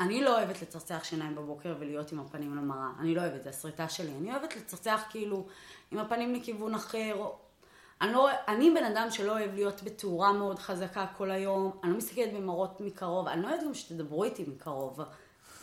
[0.00, 2.88] אני לא אוהבת לצרצח שיניים בבוקר ולהיות עם הפנים למראה.
[2.98, 4.12] אני לא אוהבת, זה הסריטה שלי.
[4.20, 5.46] אני אוהבת לצרצח כאילו
[5.90, 7.30] עם הפנים לכיוון אחר.
[8.02, 11.80] אני, לא, אני בן אדם שלא אוהב להיות בתאורה מאוד חזקה כל היום.
[11.84, 13.28] אני לא מסתכלת במראות מקרוב.
[13.28, 15.00] אני לא אוהבת גם שתדברו איתי מקרוב.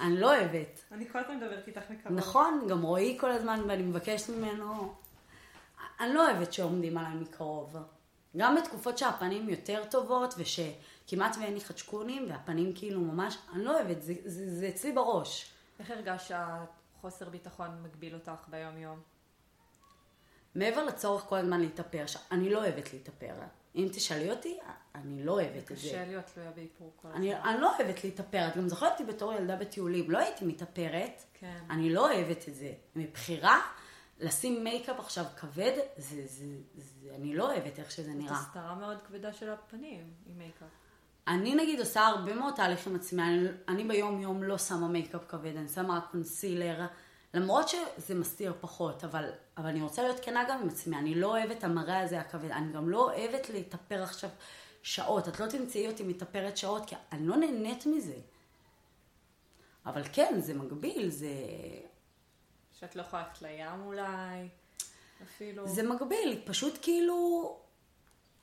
[0.01, 0.79] אני לא אוהבת.
[0.91, 2.17] אני כל הזמן מדברת איתך מקרוב.
[2.17, 4.93] נכון, גם רועי כל הזמן ואני מבקשת ממנו.
[5.99, 7.75] אני לא אוהבת שעומדים עליי מקרוב.
[8.37, 14.01] גם בתקופות שהפנים יותר טובות ושכמעט ואין לי חדשקונים והפנים כאילו ממש, אני לא אוהבת,
[14.01, 15.53] זה, זה, זה אצלי בראש.
[15.79, 18.99] איך הרגשת שהחוסר ביטחון מגביל אותך ביום יום?
[20.59, 23.33] מעבר לצורך כל הזמן להתאפר, אני לא אוהבת להתאפר.
[23.75, 24.57] אם תשאלי אותי,
[24.95, 25.89] אני לא אוהבת את זה.
[25.89, 27.21] קשה להיות תלויה באיפור כל הזמן.
[27.21, 28.47] אני לא אוהבת להתאפר.
[28.47, 30.11] את גם זוכרת אותי בתור ילדה בטיולים.
[30.11, 31.23] לא הייתי מתאפרת.
[31.33, 31.59] כן.
[31.69, 32.73] אני לא אוהבת את זה.
[32.95, 33.61] מבחירה,
[34.19, 36.45] לשים מייקאפ עכשיו כבד, זה, זה, זה,
[36.75, 38.35] זה, אני לא אוהבת איך שזה נראה.
[38.35, 40.67] זאת הסתרה מאוד כבדה של הפנים עם מייקאפ.
[41.27, 45.55] אני נגיד עושה הרבה מאוד תהליכים עצמי, אני, אני ביום יום לא שמה מייקאפ כבד,
[45.55, 46.85] אני שמה concealer,
[47.33, 51.27] למרות שזה מסתיר פחות, אבל, אבל אני רוצה להיות כנה גם עם עצמי, אני לא
[51.27, 54.29] אוהבת המראה הזה הכבד, אני גם לא אוהבת להתאפר עכשיו
[54.83, 58.17] שעות, את לא תמצאי אותי מתאפרת שעות, כי אני לא נהנית מזה.
[59.85, 61.29] אבל כן, זה מגביל, זה...
[62.79, 64.47] שאת לא יכולה ללכת לים אולי,
[65.23, 65.67] אפילו.
[65.67, 67.57] זה מגביל, פשוט כאילו,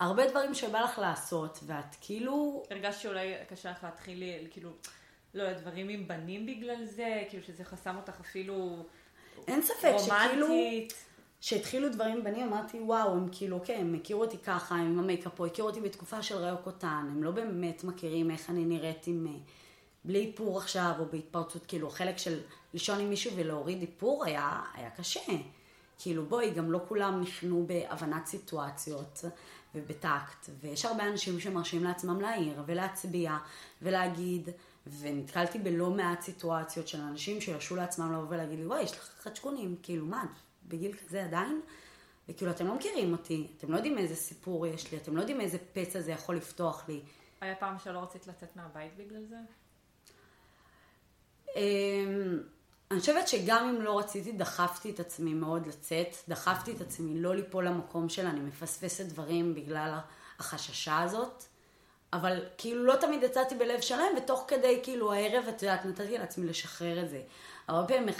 [0.00, 2.62] הרבה דברים שבא לך לעשות, ואת כאילו...
[2.70, 4.70] הרגשת שאולי קשה לך להתחיל, כאילו,
[5.36, 8.84] לא יודע, דברים עם בנים בגלל זה, כאילו שזה חסם אותך אפילו
[9.48, 10.46] אין ספק שכאילו...
[11.40, 15.32] שהתחילו דברים בנים, אמרתי, וואו, הם כאילו, כן, הם הכירו אותי ככה, הם עם המייקאפ
[15.34, 19.26] פה, הכירו אותי בתקופה של ראו קוטן, הם לא באמת מכירים איך אני נראית עם...
[19.26, 19.32] אה,
[20.04, 22.40] בלי איפור עכשיו, או בהתפרצות, כאילו, חלק של
[22.74, 25.20] לישון עם מישהו ולהוריד איפור היה, היה קשה.
[25.98, 29.24] כאילו, בואי, גם לא כולם נכנו בהבנת סיטואציות
[29.74, 33.36] ובטקט, ויש הרבה אנשים שמרשים לעצמם להעיר ולהצביע
[33.82, 34.48] ולהגיד,
[35.00, 39.76] ונתקלתי בלא מעט סיטואציות של אנשים שירשו לעצמם לבוא ולהגיד לי, וואי, יש לך חדשקונים,
[39.82, 40.24] כאילו, מה,
[40.68, 41.60] בגיל כזה עדיין?
[42.28, 45.40] וכאילו, אתם לא מכירים אותי, אתם לא יודעים איזה סיפור יש לי, אתם לא יודעים
[45.40, 47.00] איזה פצע זה יכול לפתוח לי.
[47.40, 49.36] היה פעם שלא רצית לצאת מהבית בגלל זה?
[51.56, 52.40] אמ,
[52.90, 57.34] אני חושבת שגם אם לא רציתי, דחפתי את עצמי מאוד לצאת, דחפתי את עצמי לא
[57.34, 59.98] ליפול למקום של אני מפספסת דברים בגלל
[60.38, 61.44] החששה הזאת,
[62.12, 66.46] אבל כאילו לא תמיד יצאתי בלב שלם, ותוך כדי כאילו הערב, את יודעת, נתתי לעצמי
[66.46, 67.22] לשחרר את זה.
[67.68, 68.14] הרבה פעמים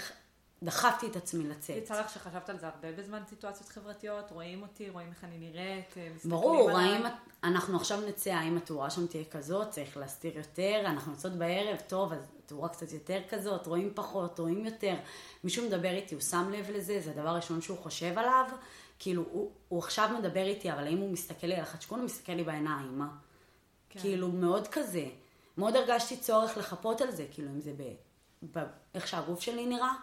[0.63, 1.77] דחפתי את עצמי לצאת.
[1.77, 4.31] יצא לך שחשבת על זה הרבה בזמן סיטואציות חברתיות?
[4.31, 7.01] רואים אותי, רואים איך אני נראית, אה, ברור, האם
[7.43, 12.13] אנחנו עכשיו נצא, האם התאורה שם תהיה כזאת, צריך להסתיר יותר, אנחנו יוצאות בערב, טוב,
[12.13, 14.95] אז התאורה קצת יותר כזאת, רואים פחות, רואים יותר.
[15.43, 18.45] מישהו מדבר איתי, הוא שם לב לזה, זה הדבר הראשון שהוא חושב עליו.
[18.99, 22.33] כאילו, הוא, הוא עכשיו מדבר איתי, אבל האם הוא מסתכל לי על החדשקון, הוא מסתכל
[22.33, 23.07] לי בעיניים, מה?
[23.97, 24.01] כן.
[24.01, 25.05] כאילו, מאוד כזה.
[25.57, 27.71] מאוד הרגשתי צורך לחפות על זה, כאילו, אם זה
[28.41, 29.93] באיך שהגוף שלי נראה.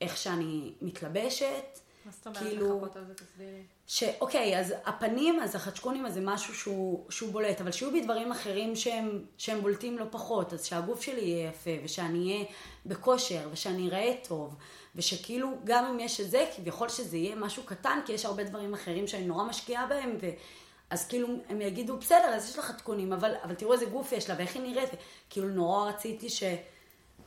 [0.00, 1.78] איך שאני מתלבשת.
[2.04, 3.14] מה זאת אומרת כאילו- לחכות על זה?
[3.14, 3.62] תסבירי.
[3.86, 8.76] שאוקיי, אז הפנים, אז החדשקונים הזה משהו שהוא, שהוא בולט, אבל שיהיו בי דברים אחרים
[8.76, 12.44] שהם, שהם בולטים לא פחות, אז שהגוף שלי יהיה יפה, ושאני אהיה
[12.86, 14.56] בכושר, ושאני אראה טוב,
[14.96, 18.74] ושכאילו, גם אם יש את זה, כביכול שזה יהיה משהו קטן, כי יש הרבה דברים
[18.74, 20.26] אחרים שאני נורא משקיעה בהם, ו...
[20.90, 24.30] אז כאילו הם יגידו, בסדר, אז יש לך חדקונים, אבל, אבל תראו איזה גוף יש
[24.30, 24.90] לה, ואיך היא נראית,
[25.30, 26.42] כאילו נורא רציתי ש...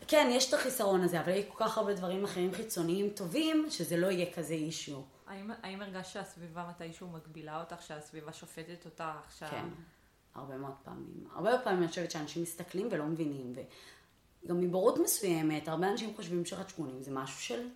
[0.07, 3.97] כן, יש את החיסרון הזה, אבל יש כל כך הרבה דברים אחרים חיצוניים טובים, שזה
[3.97, 5.01] לא יהיה כזה אישיו.
[5.27, 9.03] האם, האם הרגשת שהסביבה מתישהו מגבילה אותך, שהסביבה שופטת אותך,
[9.39, 9.49] שה...
[9.49, 9.65] כן,
[10.35, 11.27] הרבה מאוד פעמים.
[11.35, 13.53] הרבה פעמים אני חושבת שאנשים מסתכלים ולא מבינים,
[14.45, 17.67] וגם מבורות מסוימת, הרבה אנשים חושבים שחדשקונים זה משהו של,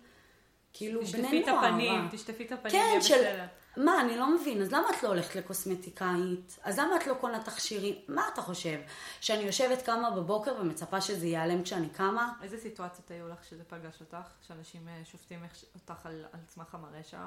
[0.72, 1.30] כאילו, בני נוער.
[1.30, 3.14] תשטפי את הפנים, תשטפי את הפנים, כן, של...
[3.14, 3.44] בסדר.
[3.76, 6.58] מה, אני לא מבין, אז למה את לא הולכת לקוסמטיקאית?
[6.62, 7.94] אז למה את לא קונה תכשירים?
[8.08, 8.78] מה אתה חושב?
[9.20, 12.32] שאני יושבת קמה בבוקר ומצפה שזה ייעלם כשאני קמה?
[12.42, 14.28] איזה סיטואציות היו לך שזה פגש אותך?
[14.46, 15.40] שאנשים אה, שופטים
[15.74, 17.20] אותך על, על סמך המראה שלך?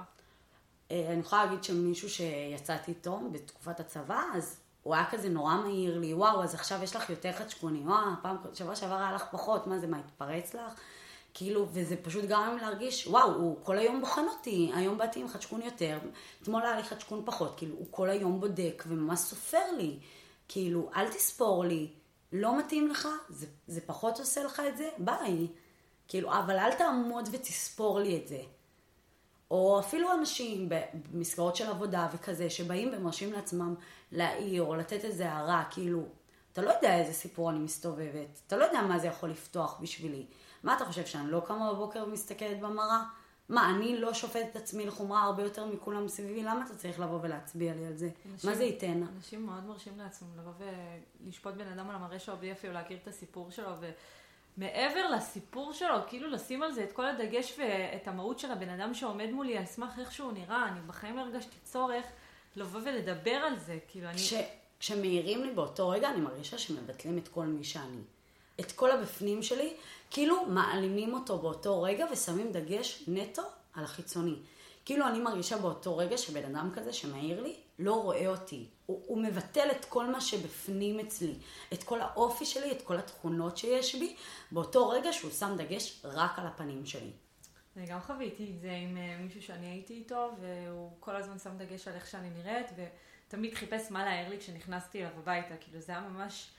[0.91, 5.99] אה, אני יכולה להגיד שמישהו שיצאתי איתו בתקופת הצבא, אז הוא היה כזה נורא מעיר
[5.99, 9.67] לי, וואו, אז עכשיו יש לך יותר חדשקוני, וואו, פעם, שבוע שעבר היה לך פחות,
[9.67, 10.73] מה זה, מה, התפרץ לך?
[11.33, 15.27] כאילו, וזה פשוט גרם לי להרגיש, וואו, הוא כל היום בוחן אותי, היום באתי עם
[15.27, 15.99] חדשקון יותר,
[16.41, 19.99] אתמול היה לי חדשקון פחות, כאילו, הוא כל היום בודק וממש סופר לי,
[20.47, 21.87] כאילו, אל תספור לי,
[22.33, 25.47] לא מתאים לך, זה, זה פחות עושה לך את זה, ביי.
[26.07, 28.41] כאילו, אבל אל תעמוד ותספור לי את זה.
[29.51, 30.69] או אפילו אנשים
[31.11, 33.75] במסגרות של עבודה וכזה, שבאים ומרשים לעצמם
[34.11, 36.05] להעיר או לתת איזה הערה, כאילו,
[36.53, 40.25] אתה לא יודע איזה סיפור אני מסתובבת, אתה לא יודע מה זה יכול לפתוח בשבילי.
[40.63, 43.03] מה אתה חושב, שאני לא קמה בבוקר ומסתכלת במראה?
[43.49, 46.43] מה, אני לא שופטת את עצמי לחומרה הרבה יותר מכולם סביבי?
[46.43, 48.09] למה אתה צריך לבוא ולהצביע לי על זה?
[48.33, 49.03] אנשים- מה זה ייתן?
[49.15, 50.51] אנשים מאוד מרשים לעצמם לבוא
[51.23, 53.69] ולשפוט בן אדם על המראה שלו בלי אפילו להכיר את הסיפור שלו,
[54.57, 58.93] ומעבר לסיפור שלו, כאילו לשים על זה את כל הדגש ואת המהות של הבן אדם
[58.93, 62.05] שעומד מולי על סמך איך שהוא נראה, אני בחיים הרגשתי צורך
[62.55, 64.17] לבוא ולדבר על זה, כאילו אני...
[64.17, 64.33] כש,
[64.79, 68.01] כשמעירים לי באותו רגע, אני מרגישה שמבטלים את כל מי שאני.
[68.59, 69.73] את כל הבפנים שלי,
[70.11, 73.41] כאילו מעלימים אותו באותו רגע ושמים דגש נטו
[73.73, 74.35] על החיצוני.
[74.85, 78.65] כאילו אני מרגישה באותו רגע שבן אדם כזה שמעיר לי, לא רואה אותי.
[78.85, 81.33] הוא, הוא מבטל את כל מה שבפנים אצלי,
[81.73, 84.15] את כל האופי שלי, את כל התכונות שיש בי,
[84.51, 87.11] באותו רגע שהוא שם דגש רק על הפנים שלי.
[87.77, 91.57] אני גם חוויתי את זה עם אה, מישהו שאני הייתי איתו, והוא כל הזמן שם
[91.57, 92.67] דגש על איך שאני נראית,
[93.29, 95.57] ותמיד חיפש מה להעיר לי כשנכנסתי אליו הביתה.
[95.59, 96.49] כאילו זה היה ממש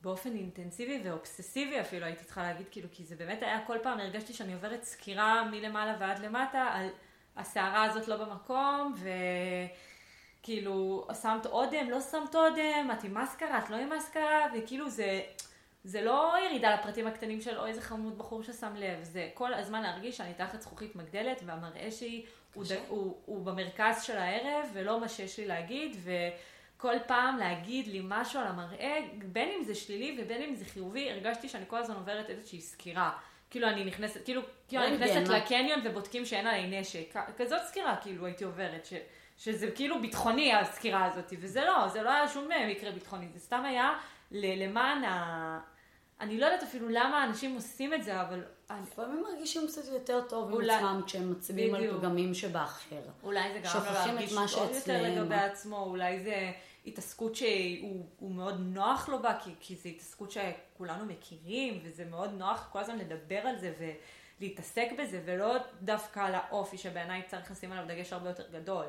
[0.00, 4.32] באופן אינטנסיבי ואובססיבי אפילו, הייתי צריכה להגיד, כאילו, כי זה באמת היה, כל פעם הרגשתי
[4.32, 6.88] שאני עוברת סקירה מלמעלה ועד למטה על
[7.36, 8.94] הסערה הזאת לא במקום,
[10.40, 15.22] וכאילו, שמת אודם, לא שמת אודם, את עם מסקרה, את לא עם מסקרה, וכאילו זה...
[15.84, 19.82] זה לא ירידה לפרטים הקטנים של אוי איזה חמוד בחור ששם לב, זה כל הזמן
[19.82, 22.64] להרגיש שאני תחת זכוכית מגדלת והמראה שלי הוא.
[22.64, 22.72] ד...
[22.88, 28.40] הוא, הוא במרכז של הערב ולא מה שיש לי להגיד וכל פעם להגיד לי משהו
[28.40, 32.30] על המראה, בין אם זה שלילי ובין אם זה חיובי, הרגשתי שאני כל הזמן עוברת
[32.30, 33.12] איזושהי סקירה.
[33.50, 35.38] כאילו אני נכנסת, כאילו, כאילו אני נכנסת מה?
[35.38, 37.14] לקניון ובודקים שאין עליי נשק.
[37.36, 38.92] כזאת סקירה כאילו הייתי עוברת, ש...
[39.38, 43.38] שזה כאילו ביטחוני הסקירה הזאת, וזה לא, זה לא היה שום אה, מקרה ביטחוני, זה
[43.38, 43.98] סתם היה
[44.30, 45.60] ל- למען ה...
[46.20, 48.44] אני לא יודעת אפילו למה אנשים עושים את זה, אבל
[48.82, 51.98] לפעמים מרגישים קצת יותר טוב עם עצמם כשהם מצביעים על.
[51.98, 53.02] פגמים שבאחר.
[53.22, 55.02] אולי זה גרם לו להרגיש טוב יותר.
[55.02, 56.52] לגבי עצמו, אולי זה
[56.86, 62.30] התעסקות שהוא הוא מאוד נוח לו בה, כי, כי זו התעסקות שכולנו מכירים, וזה מאוד
[62.30, 63.72] נוח כל הזמן לדבר על זה
[64.40, 68.86] ולהתעסק בזה, ולא דווקא על האופי שבעיניי צריך לשים עליו דגש הרבה יותר גדול.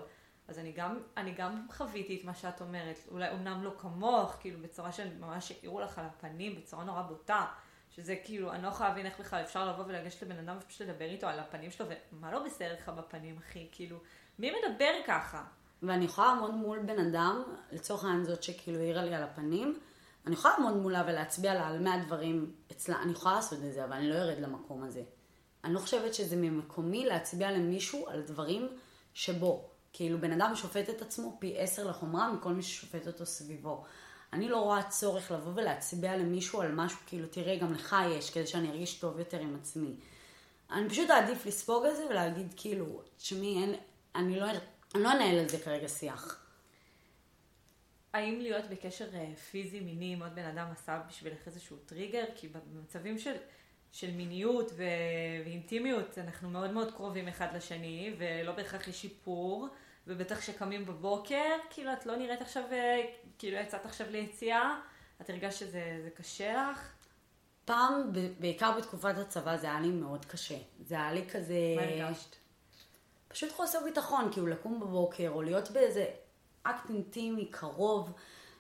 [0.48, 4.60] אז אני גם, אני גם חוויתי את מה שאת אומרת, אולי אומנם לא כמוך, כאילו
[4.62, 7.46] בצורה שממש העירו לך על הפנים, בצורה נורא בוטה,
[7.96, 11.06] שזה כאילו, אני לא יכולה להבין איך בכלל אפשר לבוא ולגשת לבן אדם ופשוט לדבר
[11.06, 13.68] איתו על הפנים שלו, ומה לא בסדר לך בפנים, אחי?
[13.72, 13.98] כאילו,
[14.40, 15.44] מי מדבר ככה?
[15.84, 19.80] ואני יכולה לעמוד מול בן אדם, לצורך העניין זאת שכאילו העירה לי על הפנים,
[20.26, 23.84] אני יכולה לעמוד מולה ולהצביע לה על 100 דברים אצלה, אני יכולה לעשות את זה,
[23.84, 25.04] אבל אני לא ארד למקום הזה.
[25.64, 28.68] אני לא חושבת שזה ממקומי להצביע למישהו על דברים
[29.14, 29.70] שבו.
[29.94, 33.84] כאילו בן אדם שופט את עצמו פי עשר לחומרה מכל מי ששופט אותו סביבו.
[34.34, 38.48] אני לא רואה צורך לבוא ולהצביע למישהו על משהו, כאילו תראה גם לך יש, כדי
[38.48, 39.96] שאני ארגיש טוב יותר עם עצמי.
[40.72, 43.78] אני פשוט אעדיף לספוג את זה ולהגיד כאילו, תשמעי, לא,
[44.16, 44.40] אני
[44.96, 46.40] לא אנהל על זה כרגע שיח.
[48.14, 52.24] האם להיות בקשר אה, פיזי מיני עם עוד בן אדם עשה בשבילך איזשהו טריגר?
[52.36, 53.36] כי במצבים של,
[53.92, 54.84] של מיניות ו...
[55.46, 59.68] ואינטימיות אנחנו מאוד מאוד קרובים אחד לשני, ולא בהכרח יש שיפור,
[60.08, 63.02] ובטח כשקמים בבוקר, כאילו את לא נראית עכשיו, אה,
[63.38, 64.80] כאילו יצאת עכשיו ליציאה,
[65.22, 66.94] את הרגשת שזה זה קשה לך?
[67.66, 70.58] פעם, בעיקר בתקופת הצבא, זה היה לי מאוד קשה.
[70.86, 71.56] זה היה לי כזה...
[71.76, 72.36] מה הרגשת?
[73.28, 76.06] פשוט חוסר ביטחון, כאילו לקום בבוקר, או להיות באיזה
[76.64, 78.14] אקט אינטימי, קרוב,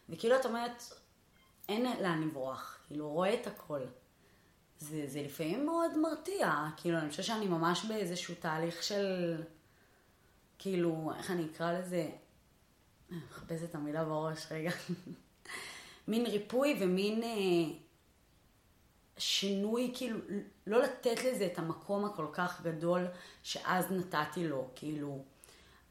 [0.09, 0.83] וכאילו את אומרת,
[1.69, 3.79] אין לאן לברוח, כאילו רואה את הכל.
[4.79, 9.35] זה, זה לפעמים מאוד מרתיע, כאילו אני חושבת שאני ממש באיזשהו תהליך של,
[10.59, 12.09] כאילו, איך אני אקרא לזה?
[13.29, 14.71] מחפשת את המילה בראש רגע.
[16.07, 17.79] מין ריפוי ומין אה,
[19.17, 20.19] שינוי, כאילו,
[20.67, 23.05] לא לתת לזה את המקום הכל כך גדול
[23.43, 25.23] שאז נתתי לו, כאילו.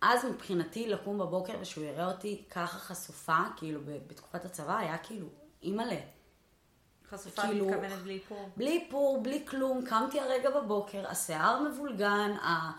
[0.00, 5.26] אז מבחינתי לקום בבוקר ושהוא יראה אותי ככה חשופה, כאילו בתקופת הצבא, היה כאילו,
[5.62, 6.00] אימא'לה.
[7.10, 8.50] חשופה כאילו, מתכוונת בלי איפור.
[8.56, 12.72] בלי איפור, בלי כלום, קמתי הרגע בבוקר, השיער מבולגן, ה...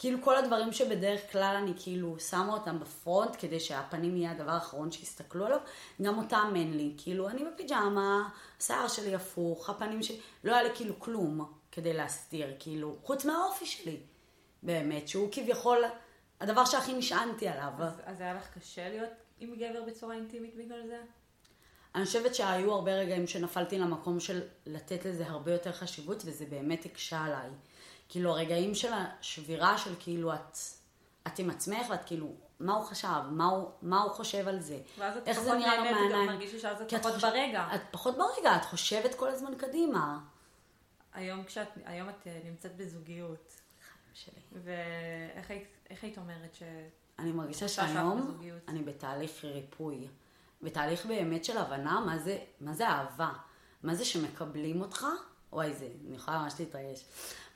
[0.00, 4.90] כאילו כל הדברים שבדרך כלל אני כאילו שמה אותם בפרונט כדי שהפנים יהיה הדבר האחרון
[4.90, 5.58] שיסתכלו עליו,
[6.02, 6.94] גם אותם אין לי.
[6.96, 12.54] כאילו אני בפיג'מה, השיער שלי הפוך, הפנים שלי, לא היה לי כאילו כלום כדי להסתיר,
[12.58, 14.00] כאילו, חוץ מהאופי שלי,
[14.62, 15.84] באמת, שהוא כביכול
[16.40, 17.72] הדבר שהכי נשענתי עליו.
[17.78, 19.10] אז, אז היה לך קשה להיות
[19.40, 21.00] עם גבר בצורה אינטימית בגלל זה?
[21.94, 26.84] אני חושבת שהיו הרבה רגעים שנפלתי למקום של לתת לזה הרבה יותר חשיבות, וזה באמת
[26.84, 27.50] הקשה עליי.
[28.10, 30.58] כאילו, הרגעים של השבירה של כאילו, את,
[31.26, 34.78] את עם עצמך, ואת כאילו, מה הוא חשב, מה הוא, מה הוא חושב על זה,
[35.26, 35.90] איך זה נראה לו מהעיניים.
[35.90, 37.68] ואז את פחות נהנית, וגם מרגישה שאז את פחות ברגע.
[37.74, 40.18] את פחות ברגע, את חושבת כל הזמן קדימה.
[41.14, 43.60] היום כשאת, היום את אה, נמצאת בזוגיות.
[44.14, 44.62] שלי.
[44.62, 46.62] ואיך היית אומרת ש...
[47.18, 50.08] אני מרגישה שהיום אני בתהליך ריפוי.
[50.62, 53.32] בתהליך באמת של הבנה מה זה, מה זה אהבה.
[53.82, 55.06] מה זה שמקבלים אותך,
[55.52, 57.04] וואי זה, אני יכולה ממש להתרגש.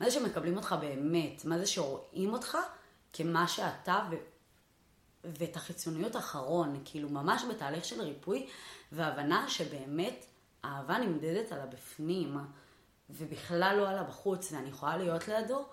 [0.00, 2.58] מה זה שמקבלים אותך באמת, מה זה שרואים אותך
[3.12, 4.14] כמה שאתה ו...
[5.24, 8.46] ואת החיצוניות האחרון, כאילו ממש בתהליך של ריפוי
[8.92, 10.26] והבנה שבאמת
[10.64, 12.36] אהבה נמדדת על הבפנים
[13.10, 15.66] ובכלל לא על הבחוץ ואני יכולה להיות לידו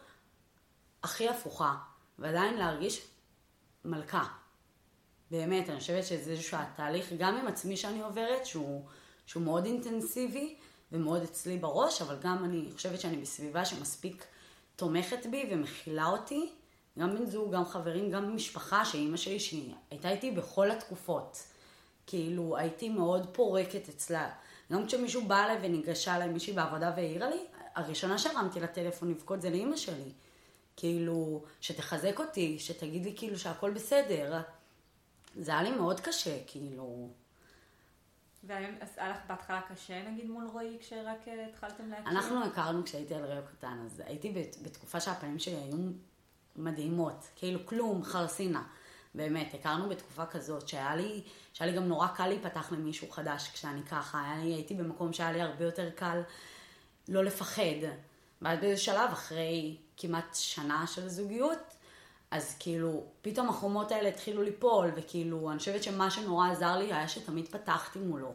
[1.04, 1.76] הכי הפוכה
[2.20, 3.08] ועדיין להרגיש
[3.86, 4.28] מלכה.
[5.32, 8.86] באמת, אני חושבת שזה איזשהו התהליך, גם עם עצמי שאני עוברת, שהוא,
[9.26, 10.58] שהוא מאוד אינטנסיבי
[10.92, 14.26] ומאוד אצלי בראש, אבל גם אני חושבת שאני בסביבה שמספיק
[14.76, 16.50] תומכת בי ומכילה אותי,
[17.00, 21.44] גם בן זוג, גם חברים, גם משפחה, שאימא שלי, שהיא הייתה איתי בכל התקופות.
[22.08, 24.30] כאילו, הייתי מאוד פורקת אצלה.
[24.72, 29.50] גם כשמישהו בא אליי וניגשה אליי מישהי בעבודה והעירה לי, הראשונה שהרמתי לטלפון לבכות זה
[29.50, 30.12] לאימא שלי.
[30.78, 34.42] כאילו, שתחזק אותי, שתגיד לי כאילו שהכל בסדר.
[35.36, 37.10] זה היה לי מאוד קשה, כאילו.
[38.44, 42.12] והיום, אז היה לך בהתחלה קשה נגיד מול רועי כשרק אה, התחלתם להכיר?
[42.12, 45.78] אנחנו הכרנו כשהייתי על ריו קטן, אז הייתי בתקופה שהפנים שלי היו
[46.56, 48.64] מדהימות, כאילו כלום, חרסינה.
[49.16, 51.24] באמת, הכרנו בתקופה כזאת, שהיה לי,
[51.54, 55.42] שהיה לי גם נורא קל להיפתח למישהו חדש כשאני ככה, לי, הייתי במקום שהיה לי
[55.42, 56.22] הרבה יותר קל
[57.08, 57.88] לא לפחד.
[58.42, 61.74] ואז באיזה שלב, אחרי כמעט שנה של זוגיות,
[62.32, 67.08] אז כאילו, פתאום החומות האלה התחילו ליפול, וכאילו, אני חושבת שמה שנורא עזר לי היה
[67.08, 68.34] שתמיד פתחתי מולו,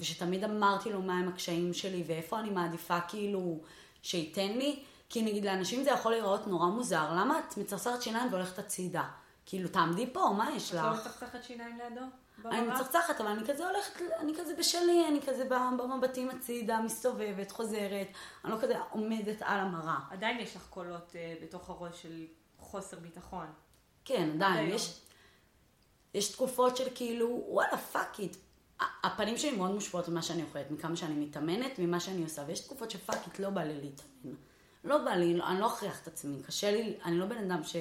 [0.00, 3.58] ושתמיד אמרתי לו מהם הקשיים שלי, ואיפה אני מעדיפה כאילו
[4.02, 8.58] שייתן לי, כי נגיד לאנשים זה יכול להיראות נורא מוזר, למה את מצרצרת שיניים והולכת
[8.58, 9.04] הצידה?
[9.46, 10.80] כאילו, תעמדי פה, מה יש לך?
[10.80, 12.06] את לא מצחצחת שיניים לידו?
[12.44, 15.44] אני מצחצחת, אבל אני כזה הולכת, אני כזה בשלי, אני כזה
[15.78, 18.06] במבטים הצידה, מסתובבת, חוזרת,
[18.44, 19.98] אני לא כזה עומדת על המראה.
[20.10, 22.26] עדיין יש לך קולות uh, בתוך הראש של
[22.66, 23.46] חוסר ביטחון.
[24.04, 24.70] כן, עדיין.
[24.70, 25.00] יש,
[26.14, 28.36] יש תקופות של כאילו, וואלה, fuck it.
[29.04, 32.90] הפנים שלי מאוד מושפעות ממה שאני אוכלת, מכמה שאני מתאמנת, ממה שאני עושה, ויש תקופות
[32.90, 34.34] ש fuck it לא בא לי להתאמן.
[34.84, 37.76] לא בא לי, אני לא אכריח את עצמי, קשה לי, אני לא בן אדם ש...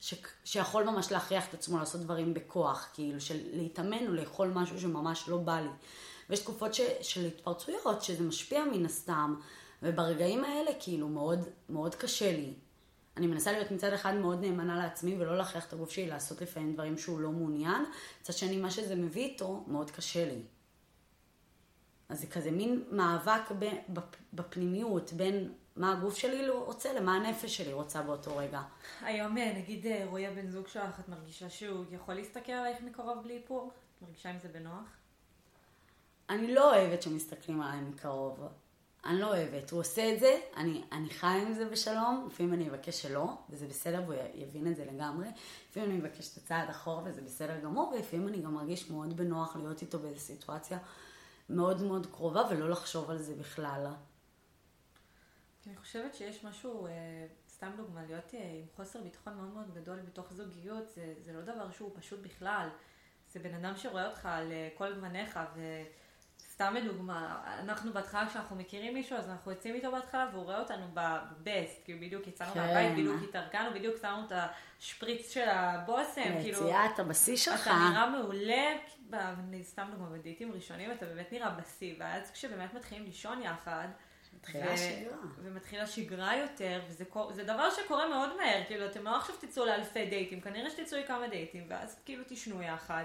[0.00, 0.14] ש...
[0.44, 5.28] שיכול ממש להכריח את עצמו לעשות דברים בכוח, כאילו של להתאמן או לאכול משהו שממש
[5.28, 5.68] לא בא לי.
[6.30, 6.80] ויש תקופות ש...
[7.02, 9.34] של התפרצויות, שזה משפיע מן הסתם,
[9.82, 12.54] וברגעים האלה כאילו מאוד, מאוד קשה לי.
[13.16, 16.74] אני מנסה להיות מצד אחד מאוד נאמנה לעצמי ולא להכריח את הגוף שלי לעשות לפעמים
[16.74, 17.84] דברים שהוא לא מעוניין,
[18.20, 20.42] מצד שני מה שזה מביא איתו מאוד קשה לי.
[22.08, 23.42] אז זה כזה מין מאבק
[24.32, 28.62] בפנימיות בין מה הגוף שלי לא רוצה למה הנפש שלי רוצה באותו רגע.
[29.00, 33.22] היום אה, נגיד אה, רועי הבן זוג שלך, את מרגישה שהוא יכול להסתכל עלייך מקרוב
[33.22, 33.70] בלי איפור?
[33.96, 34.86] את מרגישה עם זה בנוח?
[36.28, 38.40] אני לא אוהבת שמסתכלים עליי מקרוב.
[39.06, 39.70] אני לא אוהבת.
[39.70, 43.66] הוא עושה את זה, אני, אני חיה עם זה בשלום, לפעמים אני אבקש שלא, וזה
[43.66, 45.28] בסדר, והוא יבין את זה לגמרי.
[45.70, 49.56] לפעמים אני מבקש את הצעד אחורה, וזה בסדר גמור, ולפעמים אני גם מרגיש מאוד בנוח
[49.56, 50.78] להיות איתו באיזו סיטואציה
[51.50, 53.86] מאוד מאוד קרובה, ולא לחשוב על זה בכלל.
[55.66, 56.92] אני חושבת שיש משהו, אה,
[57.48, 61.40] סתם דוגמה, להיות אה, עם חוסר ביטחון מאוד מאוד גדול בתוך זוגיות, זה, זה לא
[61.40, 62.68] דבר שהוא פשוט בכלל.
[63.32, 65.38] זה בן אדם שרואה אותך על אה, כל גווניך,
[66.54, 70.86] סתם לדוגמה, אנחנו בהתחלה כשאנחנו מכירים מישהו, אז אנחנו יוצאים איתו בהתחלה והוא רואה אותנו
[70.94, 72.60] בבסט, כאילו בדיוק יצאנו כן.
[72.60, 77.62] מהבית, בדיוק התארגנו, בדיוק שמנו את השפריץ של הבושם, כאילו, יציאת הבשיא שלך.
[77.62, 78.72] אתה נראה מעולה,
[79.12, 83.88] אני סתם דוגמה, בדייטים ראשונים אתה באמת נראה בשיא, ואז כשבאמת מתחילים לישון יחד,
[84.34, 85.16] מתחילה השגרה.
[85.42, 90.40] ומתחילה שגרה יותר, וזה דבר שקורה מאוד מהר, כאילו, אתם לא עכשיו תצאו לאלפי דייטים,
[90.40, 93.04] כנראה שתצאו לכמה דייטים, ואז כאילו תשנו יחד,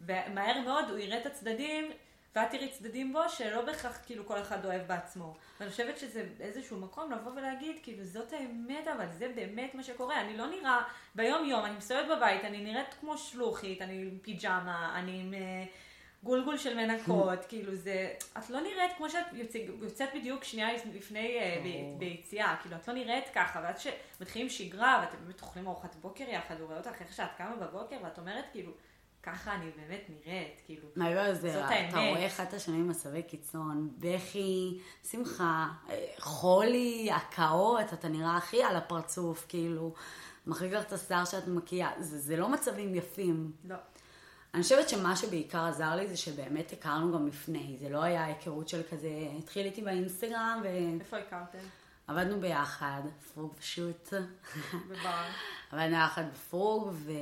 [0.00, 1.92] ומהר מאוד הוא יראה את הצדדים,
[2.36, 5.36] ואת תראי צדדים בו, שלא בהכרח כאילו כל אחד אוהב בעצמו.
[5.60, 10.20] ואני חושבת שזה איזשהו מקום לבוא ולהגיד, כאילו, זאת האמת, אבל זה באמת מה שקורה.
[10.20, 10.82] אני לא נראה,
[11.14, 15.34] ביום יום, אני מסתובבת בבית, אני נראית כמו שלוחית, אני עם פיג'מה, אני עם...
[15.34, 15.64] אה,
[16.22, 21.38] גולגול של מנקות, כאילו זה, את לא נראית כמו שאת יוצא, יוצאת בדיוק שנייה לפני
[21.38, 21.96] אה, ברור.
[21.96, 26.24] ב- ביציאה, כאילו את לא נראית ככה, ואז שמתחילים שגרה ואתם באמת אוכלים ארוחת בוקר
[26.28, 28.72] יחד, הוא רואה אותך איך שאת קמה בבוקר ואת אומרת כאילו,
[29.26, 31.94] ככה אני באמת נראית, כאילו, מה לא זה, זאת אתה האמת.
[31.94, 34.78] רואה אחד את השני במצבי קיצון, בכי,
[35.10, 39.94] שמחה, אה, חולי, הקאות, אתה נראה הכי על הפרצוף, כאילו,
[40.46, 43.52] מחריג לך את השיער שאת מקיאה, זה, זה לא מצבים יפים.
[43.64, 43.76] לא.
[44.54, 48.68] אני חושבת שמה שבעיקר עזר לי זה שבאמת הכרנו גם לפני, זה לא היה היכרות
[48.68, 49.08] של כזה,
[49.38, 50.62] התחיל איתי באינסטגרם
[51.00, 51.58] איפה הכרתם?
[52.08, 53.02] ועבדנו ביחד,
[53.34, 54.12] פרוג פשוט,
[54.88, 55.22] בבר.
[55.72, 57.12] עבדנו יחד בפרוג, ו...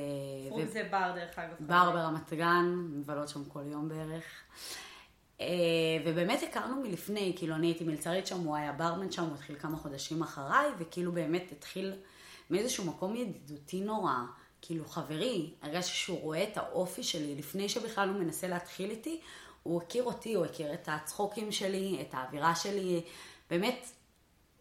[0.49, 1.55] פרוג ו- זה בר דרך אגב.
[1.59, 4.23] בר ברמת גן, מבלות שם כל יום בערך.
[5.41, 5.47] אה,
[6.05, 9.77] ובאמת הכרנו מלפני, כאילו אני הייתי מלצרית שם, הוא היה ברמן שם, הוא התחיל כמה
[9.77, 11.93] חודשים אחריי, וכאילו באמת התחיל
[12.49, 14.15] מאיזשהו מקום ידידותי נורא,
[14.61, 19.21] כאילו חברי, הרגשתי שהוא רואה את האופי שלי, לפני שבכלל הוא מנסה להתחיל איתי,
[19.63, 23.01] הוא הכיר אותי, הוא הכיר את הצחוקים שלי, את האווירה שלי,
[23.49, 23.87] באמת,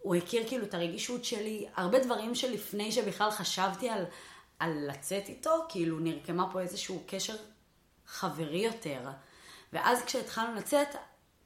[0.05, 4.05] הוא הכיר כאילו את הרגישות שלי, הרבה דברים שלפני שבכלל חשבתי על,
[4.59, 7.37] על לצאת איתו, כאילו נרקמה פה איזשהו קשר
[8.07, 9.01] חברי יותר.
[9.73, 10.89] ואז כשהתחלנו לצאת,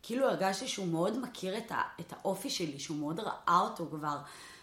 [0.02, 4.16] כאילו הרגשתי שהוא מאוד מכיר את, ה, את האופי שלי, שהוא מאוד ראה אותו כבר,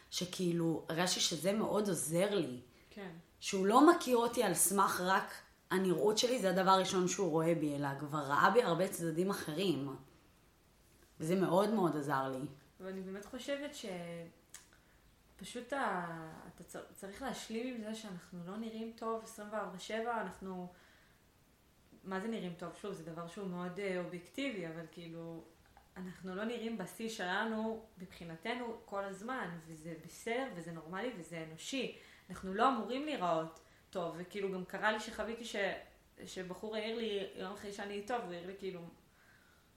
[0.09, 2.59] שכאילו הרגשתי שזה מאוד עוזר לי.
[2.89, 3.11] כן.
[3.39, 5.33] שהוא לא מכיר אותי על סמך רק
[5.71, 9.95] הנראות שלי, זה הדבר הראשון שהוא רואה בי, אלא כבר ראה בי הרבה צדדים אחרים.
[11.19, 12.47] וזה מאוד מאוד עזר לי.
[12.79, 13.71] ואני באמת חושבת
[15.35, 16.05] שפשוט ה...
[16.55, 20.73] אתה צר- צריך להשלים עם זה שאנחנו לא נראים טוב 24/7, אנחנו...
[22.03, 22.75] מה זה נראים טוב?
[22.81, 25.43] שוב, זה דבר שהוא מאוד אה, אובייקטיבי, אבל כאילו,
[25.97, 31.97] אנחנו לא נראים בשיא שלנו מבחינתנו כל הזמן, וזה בסדר, וזה נורמלי, וזה אנושי.
[32.29, 33.59] אנחנו לא אמורים להיראות
[33.89, 35.55] טוב, וכאילו גם קרה לי שחוויתי ש...
[36.25, 38.81] שבחור העיר לי יום אחרי שאני טוב, הוא העיר לי כאילו,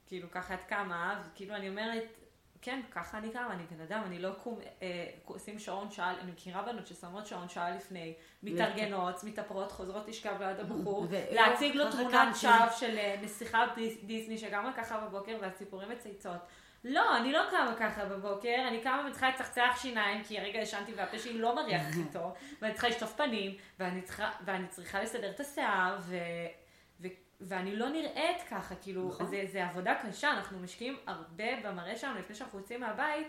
[0.07, 2.18] כאילו ככה את קמה, וכאילו אני אומרת,
[2.63, 4.87] כן, ככה אני קמה, אני בן אדם, אני לא קום, אה,
[5.25, 10.61] עושים שעון שעה, אני מכירה בנות ששמות שעון שעה לפני, מתארגנות, מתאפרות, חוזרות לשכב ליד
[10.61, 12.37] הבחור, להציג לו תמונת.
[12.37, 16.39] שווא של אה, נסיכה דיס- דיסני שקמה ככה בבוקר והציפורים מצייצות.
[16.85, 21.19] לא, אני לא קמה ככה בבוקר, אני קמה וצריכה לצחצח שיניים, כי הרגע ישנתי והפה
[21.19, 25.97] שלי לא מריח איתו, ואני צריכה לשטוף פנים, ואני צריכה, ואני צריכה לסדר את השיער,
[26.01, 26.17] ו,
[27.41, 29.27] ואני לא נראית ככה, כאילו, נכון.
[29.27, 33.27] זה, זה עבודה קשה, אנחנו משקיעים הרבה במראה שלנו לפני שאנחנו יוצאים מהבית,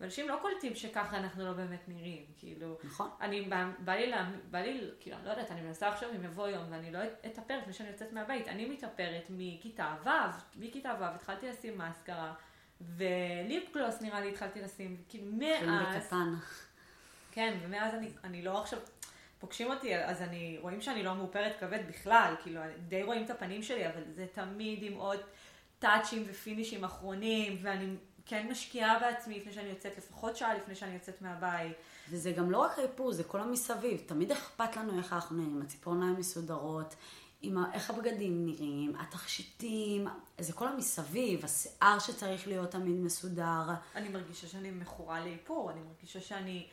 [0.00, 2.78] ואנשים לא קולטים שככה אנחנו לא באמת נראים, כאילו.
[2.84, 3.10] נכון.
[3.20, 6.24] אני, בא, בא לי, לה, בא לי, כאילו, אני לא יודעת, אני מנסה עכשיו אם
[6.24, 8.48] יבוא יום ואני לא אתאפר לפני שאני יוצאת מהבית.
[8.48, 10.08] אני מתאפרת מכיתה ו',
[10.56, 12.34] מכיתה ו' התחלתי לשים מאסקרה,
[12.80, 16.34] וליפ גלוס נראה לי התחלתי לשים, כאילו מאז, בקטן.
[17.32, 18.78] כן, ומאז אני, אני לא עכשיו,
[19.42, 23.62] פוגשים אותי, אז אני, רואים שאני לא מאופרת כבד בכלל, כאילו, די רואים את הפנים
[23.62, 25.20] שלי, אבל זה תמיד עם עוד
[25.78, 27.94] טאצ'ים ופינישים אחרונים, ואני
[28.26, 31.72] כן משקיעה בעצמי לפני שאני יוצאת, לפחות שעה לפני שאני יוצאת מהבית.
[32.10, 34.02] וזה גם לא רק האיפור, זה כל המסביב.
[34.06, 36.94] תמיד אכפת לנו איך אנחנו נראים, הציפורניים מסודרות,
[37.42, 40.06] עם ה- איך הבגדים נראים, התכשיטים,
[40.38, 43.62] זה כל המסביב, השיער שצריך להיות תמיד מסודר.
[43.96, 46.66] אני מרגישה שאני מכורה לאיפור, אני מרגישה שאני,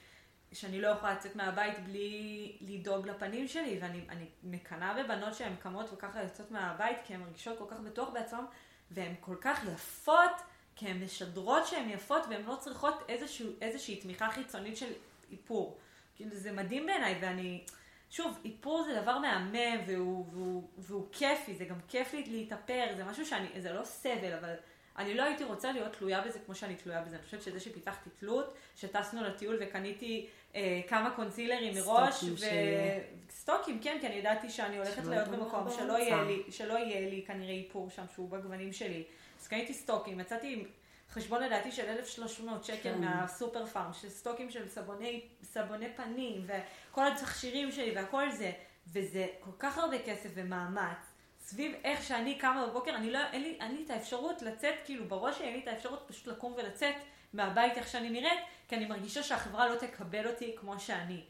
[0.54, 5.94] שאני לא יכולה לצאת מהבית בלי לדאוג לפנים שלי, ואני אני מקנאה בבנות שהן קמות
[5.94, 8.46] וככה יוצאות מהבית, כי הן מרגישות כל כך בטוח בעצמן,
[8.92, 10.32] והן כל כך יפות,
[10.76, 14.92] כי הן משדרות שהן יפות, והן לא צריכות איזשהו, איזושהי תמיכה חיצונית של
[15.32, 15.78] איפור.
[16.16, 17.64] כאילו זה מדהים בעיניי, ואני...
[18.12, 23.26] שוב, איפור זה דבר מהמם והוא, והוא, והוא כיפי, זה גם כיף להתאפר, זה משהו
[23.26, 24.56] שאני, זה לא סבל, אבל
[24.98, 27.16] אני לא הייתי רוצה להיות תלויה בזה כמו שאני תלויה בזה.
[27.16, 32.38] אני חושבת שזה שפיתחתי תלות, שטסנו לטיול וקניתי אה, כמה קונסילרים מראש, סטוקים ו...
[32.38, 36.00] ש- סטוקים, כן, כי אני ידעתי שאני הולכת שלא להיות במקום שלא באמצע.
[36.00, 39.04] יהיה, לי, שלא יהיה לי כנראה איפור שם שהוא בגוונים שלי.
[39.42, 40.64] אז קניתי סטוקים, יצאתי עם
[41.12, 43.02] חשבון לדעתי של 1,300 שקל כן.
[43.02, 46.48] מהסופר פארם, של סטוקים של סבוני, סבוני פנים,
[46.92, 48.52] וכל התכשירים שלי והכל זה,
[48.94, 51.09] וזה כל כך הרבה כסף ומאמץ.
[51.50, 55.06] סביב איך שאני קמה בבוקר, אני לא, אין לי, אין לי את האפשרות לצאת, כאילו
[55.08, 56.96] בראש שלי אין לי את האפשרות פשוט לקום ולצאת
[57.34, 61.24] מהבית איך שאני נראית, כי אני מרגישה שהחברה לא תקבל אותי כמו שאני.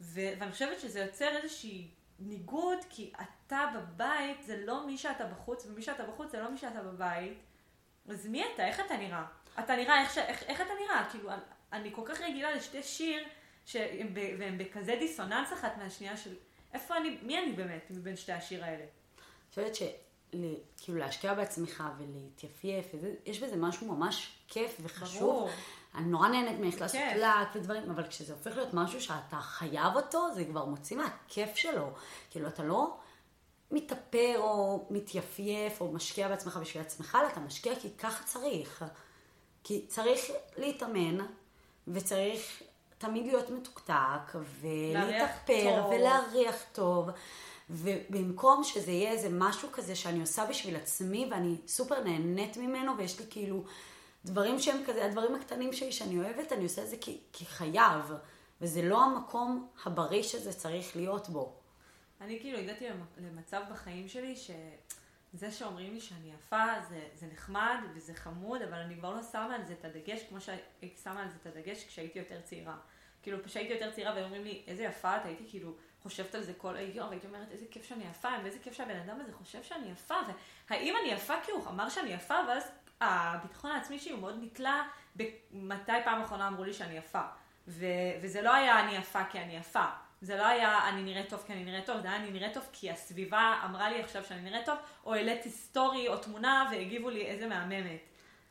[0.00, 1.88] ו- ואני חושבת שזה יוצר איזושהי
[2.18, 6.58] ניגוד, כי אתה בבית זה לא מי שאתה בחוץ, ומי שאתה בחוץ זה לא מי
[6.58, 7.38] שאתה בבית.
[8.08, 8.66] אז מי אתה?
[8.66, 9.24] איך אתה נראה?
[9.58, 10.18] אתה נראה איך.
[10.18, 11.08] איך, איך אתה נראה?
[11.10, 11.30] כאילו,
[11.72, 13.24] אני כל כך רגילה לשתי שיר,
[13.66, 14.20] שהם ב...
[14.38, 16.34] והם בכזה דיסוננס אחת מהשנייה של
[16.72, 18.84] איפה אני, מי אני באמת מבין שתי השיר האלה?
[19.54, 22.86] חושבת שכאילו להשקיע בעצמך ולהתייפייף,
[23.26, 25.20] יש בזה משהו ממש כיף וחשוב.
[25.20, 25.50] ברור.
[25.94, 30.34] אני נורא נהנית מאיך לעשות לק ודברים, אבל כשזה הופך להיות משהו שאתה חייב אותו,
[30.34, 31.90] זה כבר מוציא מהכיף שלו.
[32.30, 32.96] כאילו, אתה לא
[33.70, 38.84] מתאפר או מתייפייף או משקיע בעצמך בשביל עצמך, אלא אתה משקיע כי ככה צריך.
[39.64, 40.20] כי צריך
[40.56, 41.18] להתאמן,
[41.88, 42.62] וצריך
[42.98, 47.08] תמיד להיות מתוקתק, ולהתאפר, ולהריח טוב.
[47.72, 53.20] ובמקום שזה יהיה איזה משהו כזה שאני עושה בשביל עצמי, ואני סופר נהנית ממנו, ויש
[53.20, 53.64] לי כאילו
[54.24, 58.12] דברים שהם כזה, הדברים הקטנים שלי שאני אוהבת, אני עושה את זה כי, כי חייב,
[58.60, 61.52] וזה לא המקום הבריא שזה צריך להיות בו.
[62.20, 62.84] אני כאילו הגעתי
[63.18, 68.96] למצב בחיים שלי שזה שאומרים לי שאני יפה זה, זה נחמד וזה חמוד, אבל אני
[68.96, 72.18] כבר לא שמה על זה את הדגש כמו שהייתי שמה על זה את הדגש כשהייתי
[72.18, 72.76] יותר צעירה.
[73.22, 76.76] כאילו כשהייתי יותר צעירה ואומרים לי איזה יפה את, הייתי כאילו חושבת על זה כל
[76.76, 80.14] היום, והייתי אומרת איזה כיף שאני יפה, ואיזה כיף שהבן אדם הזה חושב שאני יפה,
[80.70, 84.82] והאם אני יפה כי הוא אמר שאני יפה, ואז הביטחון העצמי שלי הוא מאוד נתלה
[85.16, 87.22] במתי פעם אחרונה אמרו לי שאני יפה.
[87.68, 87.86] ו-
[88.22, 89.84] וזה לא היה אני יפה כי אני יפה.
[90.20, 92.68] זה לא היה אני נראית טוב כי אני נראית טוב, זה היה אני נראית טוב
[92.72, 97.26] כי הסביבה אמרה לי עכשיו שאני נראית טוב, או העליתי סטורי או תמונה והגיבו לי
[97.26, 97.86] איזה מהממת.
[97.86, 97.98] אני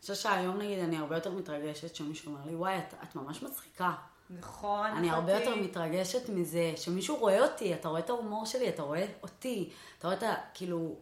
[0.02, 3.92] חושבת שהיום נגיד אני הרבה יותר מתרגשת שמישהו אומר לי, וואי, את, את ממש מצחיקה.
[4.40, 8.84] נכון, אני הרבה יותר מתרגשת מזה שמישהו רואה אותי, אתה רואה את ההומור שלי, אתה
[8.84, 10.36] רואה אותי, אתה רואה את ה...
[10.54, 10.96] כאילו,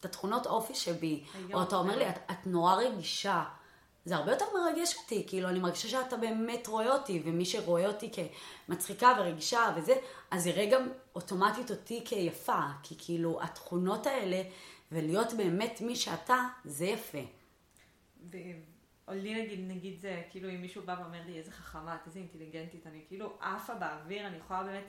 [0.00, 3.44] את התכונות אופי שבי, או אתה אומר לי, את, את נורא רגישה.
[4.04, 8.10] זה הרבה יותר מרגש אותי, כאילו, אני מרגישה שאתה באמת רואה אותי, ומי שרואה אותי
[8.68, 9.94] כמצחיקה ורגישה וזה,
[10.30, 14.42] אז יראה גם אוטומטית אותי כיפה, כי כאילו, התכונות האלה,
[14.92, 17.18] ולהיות באמת מי שאתה, זה יפה.
[19.08, 22.18] או לי נגיד, נגיד זה, כאילו אם מישהו בא ואומר לי איזה חכמה את, איזה
[22.18, 24.84] אינטליגנטית, אני כאילו עפה באוויר, אני יכולה באמת,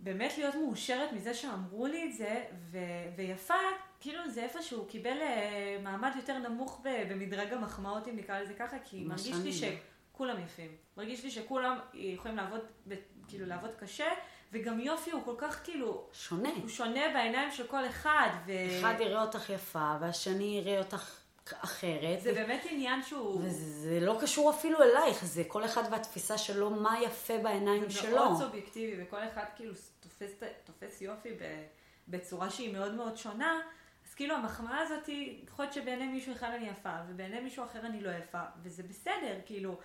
[0.00, 2.78] באמת להיות מאושרת מזה שאמרו לי את זה, ו,
[3.16, 3.54] ויפה,
[4.00, 8.76] כאילו זה איפה שהוא קיבל אה, מעמד יותר נמוך במדרג המחמאות, אם נקרא לזה ככה,
[8.84, 10.76] כי מרגיש לי שכולם יפים.
[10.96, 12.60] מרגיש לי שכולם יכולים לעבוד,
[13.28, 14.08] כאילו לעבוד קשה,
[14.52, 16.08] וגם יופי הוא כל כך כאילו...
[16.12, 16.48] שונה.
[16.48, 18.28] הוא שונה בעיניים של כל אחד.
[18.46, 18.52] ו...
[18.78, 21.19] אחד יראה אותך יפה, והשני יראה אותך
[21.58, 22.20] אחרת.
[22.20, 23.40] זה באמת עניין שהוא...
[23.44, 28.10] וזה לא קשור אפילו אלייך, זה כל אחד והתפיסה שלו, מה יפה בעיניים זה שלו.
[28.10, 30.30] זה מאוד סובייקטיבי, וכל אחד כאילו תופס,
[30.64, 31.28] תופס יופי
[32.08, 33.60] בצורה שהיא מאוד מאוד שונה.
[34.08, 35.08] אז כאילו המחמאה הזאת,
[35.44, 39.38] יכול להיות שבעיני מישהו אחד אני יפה, ובעיני מישהו אחר אני לא יפה, וזה בסדר,
[39.46, 39.78] כאילו.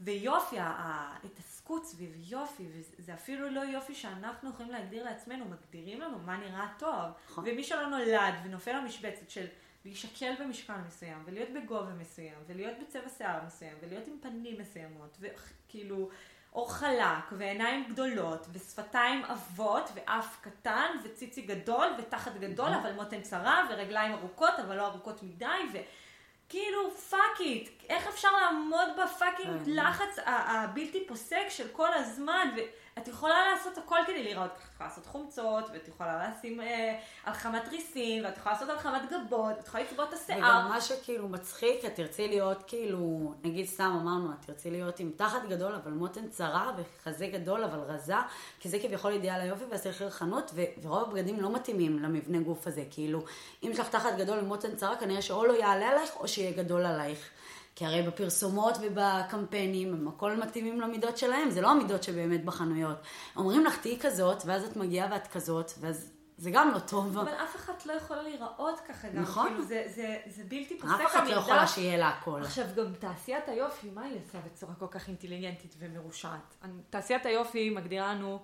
[0.00, 2.66] ויופי, ההתעסקות סביב יופי,
[2.98, 7.04] וזה אפילו לא יופי שאנחנו יכולים להגדיר לעצמנו, מגדירים לנו מה נראה טוב.
[7.30, 7.44] נכון.
[7.46, 9.46] ומי שלא נולד ונופל למשבצת של
[9.86, 16.08] להישקל במשקל מסוים, ולהיות בגובה מסוים, ולהיות בצבע שיער מסוים, ולהיות עם פנים מסוימות, וכאילו
[16.54, 23.68] אור חלק, ועיניים גדולות, ושפתיים עבות, ואף קטן, וציצי גדול, ותחת גדול, אבל מותן צרה,
[23.70, 30.18] ורגליים ארוכות, אבל לא ארוכות מדי, וכאילו fuck it, איך אפשר לעמוד ב fucking לחץ
[30.26, 32.60] הבלתי פוסק של כל הזמן, ו...
[32.98, 37.68] את יכולה לעשות הכל כדי לראות, את יכולה לעשות חומצות, ואת יכולה לשים אה, הלחמת
[37.68, 40.38] ריסים, ואת יכולה לעשות הלחמת גבות, ואת יכולה לצבוע את השיער.
[40.38, 45.10] וגם מה שכאילו מצחיק, את תרצי להיות כאילו, נגיד סתם אמרנו, את תרצי להיות עם
[45.16, 48.14] תחת גדול, אבל מותן צרה, וחזה גדול, אבל רזה,
[48.60, 50.50] כי זה כביכול אידיאל היופי, ואז תלכי לחנות,
[50.82, 53.24] ורוב הבגדים לא מתאימים למבנה גוף הזה, כאילו,
[53.62, 56.52] אם יש לך תחת גדול עם מותן צרה, כנראה שאו לא יעלה עלייך, או שיהיה
[56.52, 57.30] גדול עלייך.
[57.76, 62.96] כי הרי בפרסומות ובקמפיינים הם הכל מתאימים למידות שלהם, זה לא המידות שבאמת בחנויות.
[63.36, 67.18] אומרים לך תהיי כזאת, ואז את מגיעה ואת כזאת, ואז זה גם לא טוב.
[67.18, 69.22] אבל אף אחת לא יכולה להיראות ככה גם.
[69.22, 69.48] נכון.
[69.48, 72.40] כאילו זה, זה, זה בלתי פוסק אף אחת לא יכולה שיהיה לה הכל.
[72.42, 76.64] עכשיו גם תעשיית היופי, מה היא עושה בצורה כל כך אינטליגנטית ומרושעת?
[76.90, 78.38] תעשיית היופי מגדירה לנו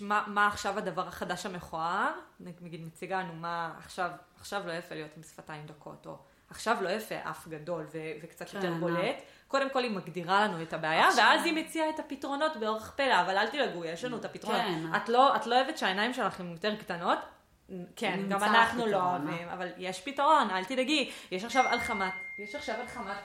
[0.00, 4.10] מה, מה עכשיו הדבר החדש המכוער, נגיד מציגה לנו מה עכשיו,
[4.40, 6.18] עכשיו לא יפה להיות עם שפתיים דקות, או
[6.54, 9.22] עכשיו לא יפה אף גדול ו- וקצת כן, יותר בולט.
[9.48, 11.24] קודם כל היא מגדירה לנו את הבעיה, עכשיו...
[11.24, 14.62] ואז היא מציעה את הפתרונות באורח פלא, אבל אל תדאגו, יש לנו את הפתרונות.
[14.62, 14.96] כן.
[14.96, 17.18] את, לא, את לא אוהבת שהעיניים שלך הן יותר קטנות?
[17.96, 21.10] כן, גם אנחנו לא אוהבים, אבל יש פתרון, אל תדאגי.
[21.30, 23.16] יש עכשיו הלחמת, יש עכשיו הלחמת,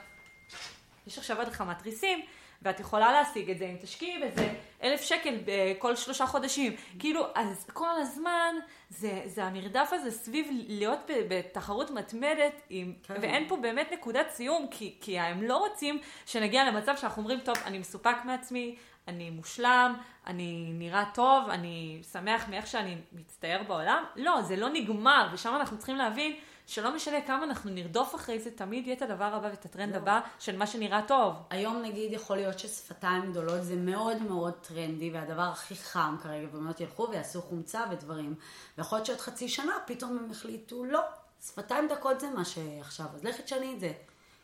[1.06, 2.22] יש עכשיו הלחמת ריסים,
[2.62, 4.48] ואת יכולה להשיג את זה אם תשקיעי בזה
[4.82, 6.76] אלף שקל בכל שלושה חודשים.
[6.98, 8.54] כאילו, אז כל הזמן
[8.88, 13.14] זה, זה המרדף הזה סביב להיות בתחרות מתמדת, עם, כן.
[13.20, 17.56] ואין פה באמת נקודת סיום, כי, כי הם לא רוצים שנגיע למצב שאנחנו אומרים, טוב,
[17.64, 18.76] אני מסופק מעצמי,
[19.08, 19.94] אני מושלם,
[20.26, 24.04] אני נראה טוב, אני שמח מאיך שאני מצטייר בעולם.
[24.16, 26.36] לא, זה לא נגמר, ושם אנחנו צריכים להבין
[26.70, 29.98] שלא משנה כמה אנחנו נרדוף אחרי זה, תמיד יהיה את הדבר הבא ואת הטרנד לא.
[29.98, 31.34] הבא של מה שנראה טוב.
[31.50, 36.80] היום נגיד יכול להיות ששפתיים גדולות זה מאוד מאוד טרנדי, והדבר הכי חם כרגע, ובאמת
[36.80, 38.34] ילכו ויעשו חומצה ודברים.
[38.78, 41.00] ויכול להיות שעוד חצי שנה פתאום הם החליטו, לא,
[41.46, 43.92] שפתיים דקות זה מה שעכשיו, אז לכי תשני את זה.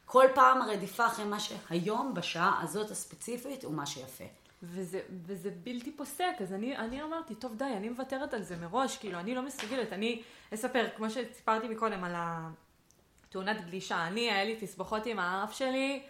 [0.06, 4.24] כל פעם הרדיפה אחרי מה שהיום, בשעה הזאת הספציפית, הוא מה שיפה.
[4.66, 8.96] וזה, וזה בלתי פוסק, אז אני, אני אמרתי, טוב די, אני מוותרת על זה מראש,
[8.96, 10.22] כאילו, אני לא מסוגלת, אני
[10.54, 16.02] אספר, כמו שסיפרתי מקודם על התאונת גלישה, אני, היה לי תסבוכות עם האף שלי,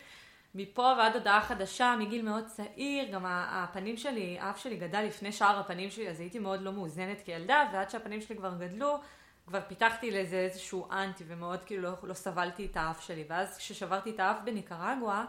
[0.54, 5.60] מפה ועד הודעה חדשה, מגיל מאוד צעיר, גם הפנים שלי, האף שלי גדל לפני שאר
[5.60, 8.98] הפנים שלי, אז הייתי מאוד לא מאוזנת כילדה, ועד שהפנים שלי כבר גדלו,
[9.46, 14.10] כבר פיתחתי לזה איזשהו אנטי, ומאוד כאילו לא, לא סבלתי את האף שלי, ואז כששברתי
[14.10, 15.24] את האף בניקרגואה,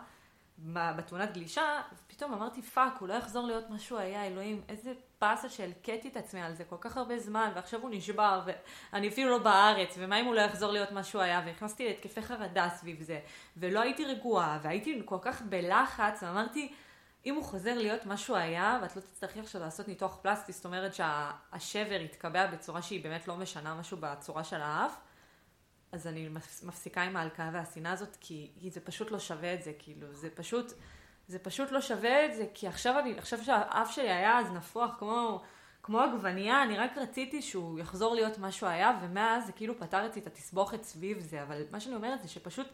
[0.60, 5.50] בתאונת גלישה, פתאום אמרתי fuck, הוא לא יחזור להיות מה שהוא היה, אלוהים, איזה באסה
[5.50, 8.42] שהלקטתי את עצמי על זה כל כך הרבה זמן, ועכשיו הוא נשבר,
[8.94, 12.22] ואני אפילו לא בארץ, ומה אם הוא לא יחזור להיות מה שהוא היה, ונכנסתי להתקפי
[12.22, 13.20] חרדה סביב זה,
[13.58, 16.74] ולא הייתי רגועה, והייתי כל כך בלחץ, ואמרתי,
[17.26, 20.66] אם הוא חוזר להיות מה שהוא היה, ואת לא תצטרכי עכשיו לעשות ניתוח פלסטי, זאת
[20.66, 24.98] אומרת שהשבר יתקבע בצורה שהיא באמת לא משנה משהו בצורה של האף,
[25.92, 26.30] אז אני
[26.64, 30.30] מפסיקה עם ההלקאה והשנאה הזאת, כי, כי זה פשוט לא שווה את זה, כאילו, זה
[30.30, 30.74] פשוט,
[31.28, 34.96] זה פשוט לא שווה את זה, כי עכשיו אני, עכשיו שהאף שלי היה אז נפוח
[35.00, 35.42] כמו,
[35.84, 40.20] כמו עגבנייה, אני רק רציתי שהוא יחזור להיות מה שהוא היה, ומאז זה כאילו פתרתי
[40.20, 42.68] את התסבוכת סביב זה, אבל מה שאני אומרת זה שפשוט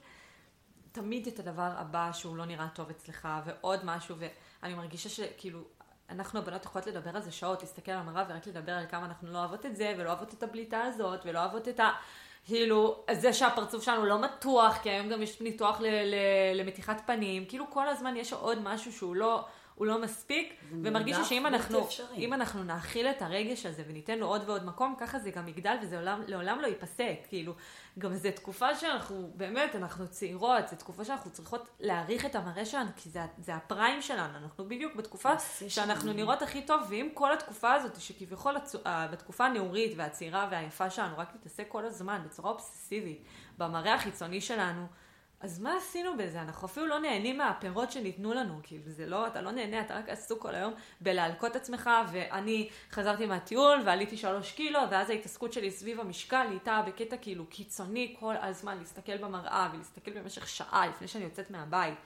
[0.91, 5.59] תמיד את הדבר הבא שהוא לא נראה טוב אצלך, ועוד משהו, ואני מרגישה שכאילו,
[6.09, 9.31] אנחנו הבנות יכולות לדבר על זה שעות, להסתכל על המראה ורק לדבר על כמה אנחנו
[9.31, 11.91] לא אוהבות את זה, ולא אוהבות את הבליטה הזאת, ולא אוהבות את ה...
[12.45, 15.81] כאילו, זה שהפרצוף שלנו לא מתוח, כי היום גם יש ניתוח
[16.55, 19.45] למתיחת פנים, כאילו כל הזמן יש עוד משהו שהוא לא,
[19.79, 20.53] לא מספיק,
[20.83, 25.19] ומרגיש שאם אנחנו, אם אנחנו נאכיל את הרגש הזה וניתן לו עוד ועוד מקום, ככה
[25.19, 27.53] זה גם יגדל וזה לעולם, לעולם לא ייפסק, כאילו,
[27.99, 32.89] גם זו תקופה שאנחנו, באמת, אנחנו צעירות, זו תקופה שאנחנו צריכות להעריך את המראה שלנו,
[32.95, 37.73] כי זה, זה הפריים שלנו, אנחנו בדיוק בתקופה שאנחנו נראות הכי טוב, ואם כל התקופה
[37.73, 38.75] הזאת, שכביכול הצ...
[39.11, 43.23] בתקופה הנעורית והצעירה והיפה שלנו, רק נתעסק כל הזמן בצורה אובססיבית
[43.57, 44.87] במראה החיצוני שלנו,
[45.43, 46.41] אז מה עשינו בזה?
[46.41, 50.09] אנחנו אפילו לא נהנים מהפירות שניתנו לנו, כאילו זה לא, אתה לא נהנה, אתה רק
[50.09, 55.99] עסוק כל היום בלהלקות עצמך, ואני חזרתי מהטיול ועליתי שלוש קילו, ואז ההתעסקות שלי סביב
[55.99, 61.51] המשקל איתה בקטע כאילו קיצוני כל הזמן, להסתכל במראה ולהסתכל במשך שעה לפני שאני יוצאת
[61.51, 61.97] מהבית.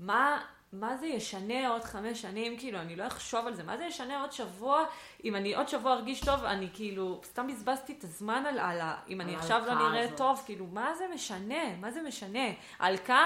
[0.00, 0.42] מה,
[0.80, 4.20] מה זה ישנה עוד חמש שנים, כאילו, אני לא אחשוב על זה, מה זה ישנה
[4.20, 4.84] עוד שבוע,
[5.24, 8.96] אם אני עוד שבוע ארגיש טוב, אני כאילו, סתם בזבזתי את הזמן על, ה...
[9.08, 11.76] אם אני עכשיו לא נראה טוב, כאילו, מה זה משנה?
[11.80, 12.48] מה זה משנה?
[12.78, 13.24] הלקה,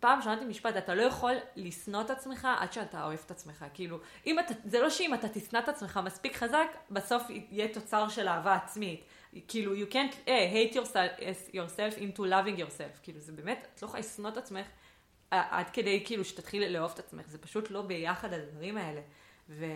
[0.00, 3.98] פעם שמעתי משפט, אתה לא יכול לשנוא את עצמך עד שאתה אוהב את עצמך, כאילו,
[4.26, 8.28] אם אתה, זה לא שאם אתה תשנא את עצמך מספיק חזק, בסוף יהיה תוצר של
[8.28, 9.04] אהבה עצמית.
[9.48, 13.86] כאילו, you can't uh, hate yourself, yourself into loving yourself, כאילו, זה באמת, את לא
[13.86, 14.66] יכולה לשנוא את עצמך.
[15.32, 19.00] עד כדי כאילו שתתחילי לאהוב את עצמך, זה פשוט לא ביחד הדברים האלה.
[19.48, 19.66] ו...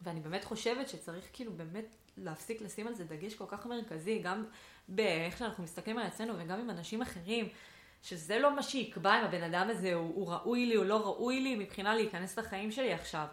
[0.00, 4.44] ואני באמת חושבת שצריך כאילו באמת להפסיק לשים על זה דגש כל כך מרכזי, גם
[4.88, 7.48] באיך שאנחנו מסתכלים על עצמנו וגם עם אנשים אחרים,
[8.02, 11.40] שזה לא מה שיקבע אם הבן אדם הזה הוא, הוא ראוי לי או לא ראוי
[11.40, 13.26] לי מבחינה להיכנס לחיים שלי עכשיו.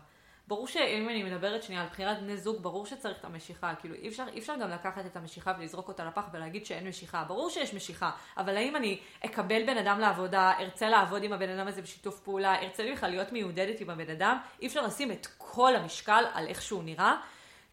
[0.50, 3.76] ברור שאם אני מדברת שנייה על בחירת בני זוג, ברור שצריך את המשיכה.
[3.76, 7.24] כאילו, אי אפשר, אי אפשר גם לקחת את המשיכה ולזרוק אותה לפח ולהגיד שאין משיכה.
[7.24, 11.68] ברור שיש משיכה, אבל האם אני אקבל בן אדם לעבודה, ארצה לעבוד עם הבן אדם
[11.68, 15.28] הזה בשיתוף פעולה, ארצה לי בכלל להיות מיודדת עם הבן אדם, אי אפשר לשים את
[15.38, 17.16] כל המשקל על איך שהוא נראה.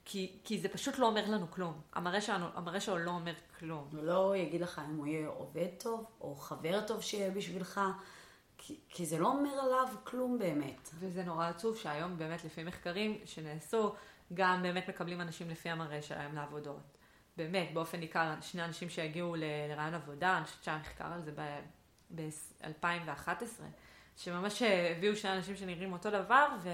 [0.04, 1.80] כי, כי זה פשוט לא אומר לנו כלום.
[1.94, 3.88] המראה שלנו, המראה שלו לא אומר כלום.
[3.92, 7.80] הוא לא יגיד לך אם הוא יהיה עובד טוב, או חבר טוב שיהיה בשבילך.
[8.58, 10.90] כי, כי זה לא אומר עליו כלום באמת.
[10.98, 13.94] וזה נורא עצוב שהיום באמת לפי מחקרים שנעשו,
[14.34, 16.96] גם באמת מקבלים אנשים לפי המראה שלהם לעבודות.
[17.36, 21.32] באמת, באופן ניכר, שני אנשים שהגיעו לרעיון עבודה, אני חושבת שהיה מחקר על זה
[22.14, 23.62] ב-2011,
[24.16, 26.70] שממש הביאו שני אנשים שנראים אותו דבר, ו...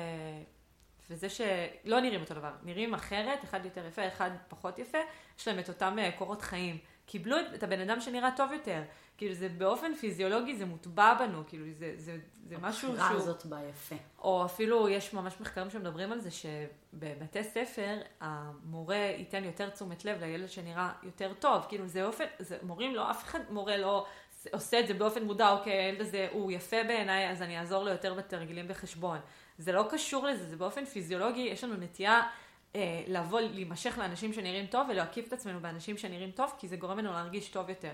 [1.11, 4.99] וזה שלא נראים אותו דבר, נראים אחרת, אחד יותר יפה, אחד פחות יפה,
[5.39, 6.79] יש להם את אותם אה, קורות חיים.
[7.13, 8.83] קיבלו את הבן אדם שנראה טוב יותר.
[9.17, 12.93] כאילו זה באופן פיזיולוגי זה מוטבע בנו, כאילו זה, זה, זה משהו שהוא...
[12.93, 13.95] הבחירה הזאת באה יפה.
[14.19, 20.21] או אפילו יש ממש מחקרים שמדברים על זה שבבתי ספר המורה ייתן יותר תשומת לב
[20.21, 24.07] לילד שנראה יותר טוב, כאילו זה אופן, זה מורים לא, אף אחד מורה לא
[24.53, 27.91] עושה את זה באופן מודע, אוקיי, הילד הזה הוא יפה בעיניי, אז אני אעזור לו
[27.91, 29.19] יותר בתרגילים בחשבון.
[29.59, 32.23] זה לא קשור לזה, זה באופן פיזיולוגי, יש לנו נטייה
[33.09, 37.13] לבוא, להימשך לאנשים שנראים טוב ולהקיף את עצמנו באנשים שנראים טוב, כי זה גורם לנו
[37.13, 37.93] להרגיש טוב יותר.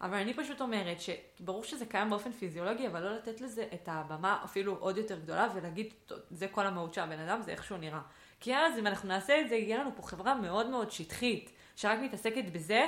[0.00, 4.40] אבל אני פשוט אומרת שברור שזה קיים באופן פיזיולוגי, אבל לא לתת לזה את הבמה
[4.44, 5.94] אפילו עוד יותר גדולה ולהגיד,
[6.30, 8.00] זה כל המהות של הבן אדם, זה איך שהוא נראה.
[8.40, 11.98] כי אז אם אנחנו נעשה את זה, יהיה לנו פה חברה מאוד מאוד שטחית, שרק
[11.98, 12.86] מתעסקת בזה,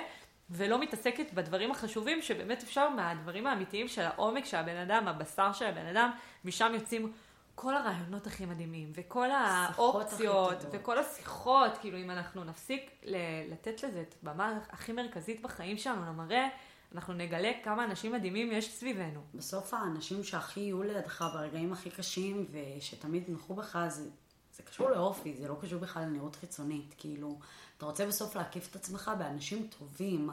[0.51, 5.64] ולא מתעסקת בדברים החשובים, שבאמת אפשר מהדברים האמיתיים של העומק של הבן אדם, הבשר של
[5.64, 6.11] הבן אדם,
[6.45, 7.12] משם יוצאים
[7.61, 12.90] כל הרעיונות הכי מדהימים, וכל האופציות, וכל השיחות, כאילו אם אנחנו נפסיק
[13.50, 16.48] לתת לזה את הבמה הכי מרכזית בחיים שלנו, למראה,
[16.94, 19.20] אנחנו נגלה כמה אנשים מדהימים יש סביבנו.
[19.34, 24.08] בסוף האנשים שהכי יהיו לידך ברגעים הכי קשים, ושתמיד יתמכו בך, זה,
[24.52, 26.94] זה קשור לאופי, זה לא קשור בכלל לנראות חיצונית.
[26.98, 27.38] כאילו,
[27.76, 30.30] אתה רוצה בסוף להקיף את עצמך באנשים טובים,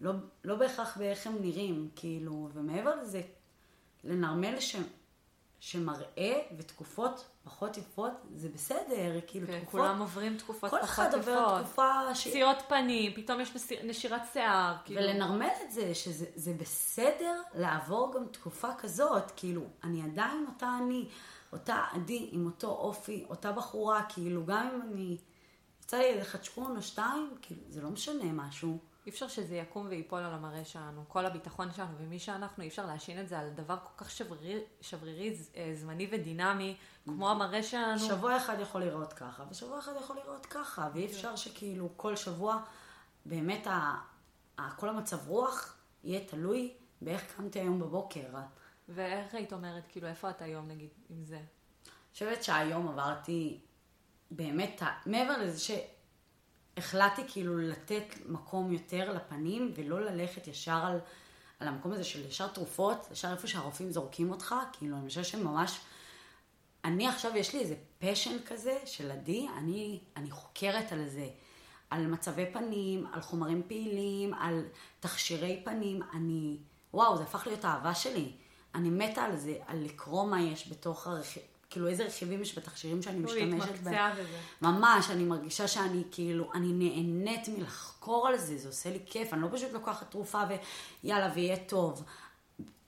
[0.00, 0.12] לא,
[0.44, 3.22] לא בהכרח באיך הם נראים, כאילו, ומעבר לזה,
[4.04, 4.76] לנרמל ש...
[5.62, 9.80] שמראה ותקופות פחות יפות, זה בסדר, כאילו כן, תקופות...
[9.80, 10.96] כולם עוברים תקופות פחות יפות.
[10.96, 12.28] כל אחד עובר תקופה ש...
[12.28, 15.00] פציעות פנים, פתאום יש נשירת שיער, כאילו...
[15.00, 21.08] ולנרמל את זה, שזה בסדר לעבור גם תקופה כזאת, כאילו, אני עדיין אותה אני,
[21.52, 25.16] אותה עדי עם אותו אופי, אותה בחורה, כאילו, גם אם אני...
[25.82, 28.78] יצא לי איזה חדשקון או שתיים, כאילו, זה לא משנה משהו.
[29.06, 32.86] אי אפשר שזה יקום ויפול על המראה שלנו, כל הביטחון שלנו ומי שאנחנו, אי אפשר
[32.86, 37.98] להשין את זה על דבר כל כך שברירי, שברירי אה, זמני ודינמי, כמו המראה שלנו.
[37.98, 42.62] שבוע אחד יכול לראות ככה, ושבוע אחד יכול לראות ככה, ואי אפשר שכאילו כל שבוע
[43.26, 43.94] באמת ה,
[44.58, 48.26] ה, כל המצב רוח יהיה תלוי באיך קמתי היום בבוקר.
[48.88, 51.36] ואיך היית אומרת, כאילו, איפה את היום נגיד עם זה?
[51.36, 51.44] אני
[52.12, 53.60] חושבת שהיום עברתי
[54.30, 55.70] באמת, מעבר לזה ש...
[56.82, 60.98] החלטתי כאילו לתת מקום יותר לפנים ולא ללכת ישר על,
[61.60, 65.80] על המקום הזה של ישר תרופות, ישר איפה שהרופאים זורקים אותך, כאילו אני חושבת שממש,
[66.84, 71.28] אני עכשיו יש לי איזה פשן כזה של עדי, אני, אני חוקרת על זה,
[71.90, 74.64] על מצבי פנים, על חומרים פעילים, על
[75.00, 76.56] תכשירי פנים, אני,
[76.94, 78.32] וואו, זה הפך להיות אהבה שלי.
[78.74, 81.08] אני מתה על זה, על לקרוא מה יש בתוך.
[81.72, 84.16] כאילו איזה רכיבים יש בתכשירים שאני משתמשת בהם.
[84.62, 89.42] ממש, אני מרגישה שאני כאילו, אני נהנית מלחקור על זה, זה עושה לי כיף, אני
[89.42, 90.42] לא פשוט לוקחת תרופה
[91.02, 92.04] ויאללה, ויהיה טוב.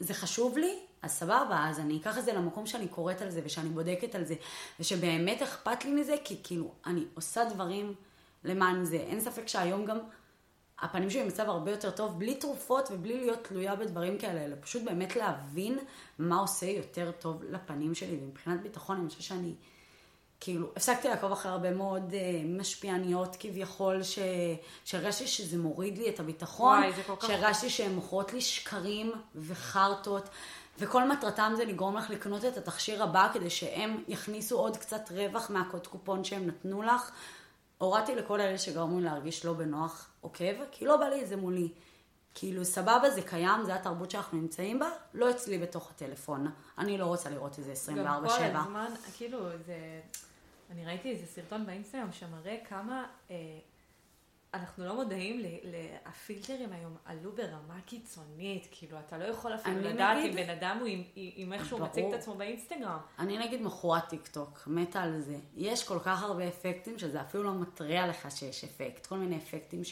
[0.01, 3.41] זה חשוב לי, אז סבבה, אז אני אקח את זה למקום שאני קוראת על זה
[3.45, 4.35] ושאני בודקת על זה,
[4.81, 7.95] ושבאמת אכפת לי מזה, כי כאילו, אני עושה דברים
[8.45, 8.97] למען זה.
[8.97, 9.99] אין ספק שהיום גם
[10.81, 14.83] הפנים שלי במצב הרבה יותר טוב, בלי תרופות ובלי להיות תלויה בדברים כאלה, אלא פשוט
[14.83, 15.79] באמת להבין
[16.19, 18.19] מה עושה יותר טוב לפנים שלי.
[18.23, 19.55] ומבחינת ביטחון, אני חושבת שאני,
[20.41, 24.19] כאילו, הפסקתי לעקוב אחרי הרבה מאוד uh, משפיעניות כביכול, ש...
[24.85, 26.93] שהרגשתי שזה מוריד לי את הביטחון, וואי.
[27.27, 30.29] שהרגשתי שהן מוכרות לי שקרים וחרטות.
[30.79, 35.51] וכל מטרתם זה לגרום לך לקנות את התכשיר הבא כדי שהם יכניסו עוד קצת רווח
[35.51, 37.11] מהקוד קופון שהם נתנו לך,
[37.79, 41.37] הורדתי לכל אלה שגרמו לי להרגיש לא בנוח עוקב, כי לא בא לי את זה
[41.37, 41.69] מולי.
[42.35, 46.51] כאילו, סבבה, זה קיים, זה התרבות שאנחנו נמצאים בה, לא אצלי בתוך הטלפון.
[46.79, 47.95] אני לא רוצה לראות את זה 24-7.
[47.97, 50.01] גם כל הזמן, כאילו, זה...
[50.71, 53.37] אני ראיתי איזה סרטון באינסטגרם שמראה כמה אה,
[54.55, 55.43] אנחנו לא מודעים,
[56.05, 60.77] הפילטרים היום עלו ברמה קיצונית, כאילו, אתה לא יכול אפילו לדעת נגיד, אם בן אדם
[60.81, 62.99] הוא עם, עם איך שהוא מציג את עצמו באינסטגרם.
[63.19, 65.37] אני נגיד מכורת טיק טוק, מתה על זה.
[65.57, 69.07] יש כל כך הרבה אפקטים שזה אפילו לא מתריע לך שיש אפקט.
[69.07, 69.85] כל מיני אפקטים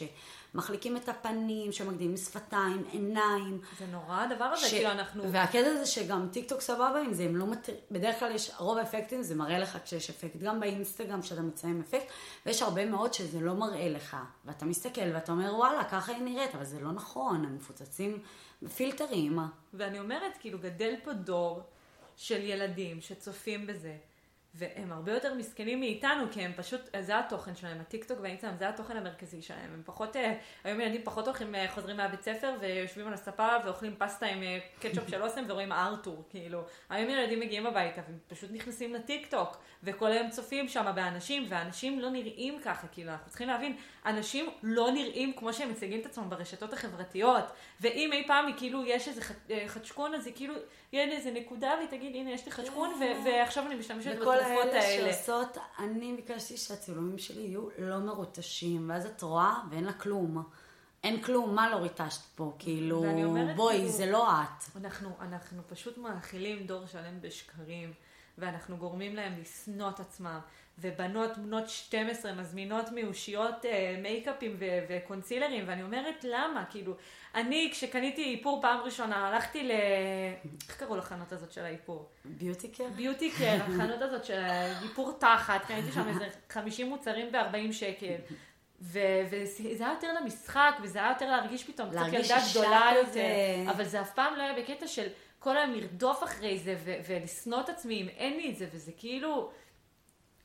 [0.52, 3.60] שמחליקים את הפנים, שמגדילים שפתיים, עיניים.
[3.78, 4.70] זה נורא הדבר הזה, ש...
[4.70, 5.32] כאילו אנחנו...
[5.32, 7.78] והקטע זה שגם טיק טוק סבבה עם זה, הם לא מתריע...
[7.90, 10.36] בדרך כלל יש, רוב האפקטים זה מראה לך כשיש אפקט.
[10.36, 12.06] גם באינסטגרם שאתה מציין אפקט,
[12.46, 14.16] ויש הרבה מאוד שזה לא מראה לך.
[14.44, 18.22] ואתה מסתכל ואתה אומר, וואלה, ככה היא נראית, אבל זה לא נכון, הם מפוצצים
[18.62, 19.38] בפילטרים.
[19.74, 21.62] ואני אומרת, כאילו, גדל פה דור
[22.16, 23.96] של ילדים שצופים בזה.
[24.54, 28.96] והם הרבה יותר מסכנים מאיתנו, כי הם פשוט, זה התוכן שלהם, הטיקטוק והאינסטגרם, זה התוכן
[28.96, 29.74] המרכזי שלהם.
[29.74, 30.34] הם פחות, אה,
[30.64, 34.58] היום ילדים פחות הולכים, אה, חוזרים מהבית ספר ויושבים על הספה ואוכלים פסטה עם אה,
[34.80, 36.62] קטשופ של אוסם ורואים ארתור, כאילו.
[36.90, 42.10] היום ילדים מגיעים הביתה והם פשוט נכנסים לטיקטוק, וכל היום צופים שם באנשים, ואנשים לא
[42.10, 43.76] נראים ככה, כאילו, אנחנו צריכים להבין,
[44.06, 47.44] אנשים לא נראים כמו שהם מציגים את עצמם ברשתות החברתיות,
[47.80, 49.20] ואם אי פעם כאילו יש איזה
[49.66, 50.54] חדשקון, אז היא כאילו...
[50.92, 52.52] יהיה לי איזה נקודה והיא תגיד, הנה, יש לי
[53.00, 53.20] כן.
[53.24, 55.12] ועכשיו אני משתמשת בתרופות האלה.
[55.12, 60.42] שעושות, אני ביקשתי שהצילומים שלי יהיו לא מרוטשים, ואז את רואה ואין לה כלום.
[61.04, 62.52] אין כלום, מה לא ריטשת פה?
[62.58, 63.04] כאילו,
[63.56, 64.76] בואי, כאילו, זה לא את.
[64.76, 67.92] אנחנו, אנחנו פשוט מאכילים דור שלם בשקרים.
[68.38, 70.38] ואנחנו גורמים להם לשנוא את עצמם,
[70.78, 76.64] ובנות בנות 12 מזמינות מאושיות אה, מייקאפים ו- וקונסילרים, ואני אומרת למה?
[76.70, 76.94] כאילו,
[77.34, 79.70] אני כשקניתי איפור פעם ראשונה, הלכתי ל...
[80.68, 82.08] איך קראו לחנות הזאת של האיפור?
[82.24, 82.84] ביוטי קר?
[82.96, 84.42] ביוטי קר, החנות הזאת של
[84.82, 88.14] איפור תחת, קניתי שם איזה 50 מוצרים ב-40 שקל.
[88.80, 88.98] ו-
[89.30, 92.92] וזה היה יותר למשחק, וזה היה יותר להרגיש פתאום קצת ילדה גדולה.
[92.96, 95.06] יותר, אבל זה אף פעם לא היה בקטע של
[95.38, 98.92] כל היום לרדוף אחרי זה ו- ולשנוא את עצמי אם אין לי את זה, וזה
[98.96, 99.50] כאילו,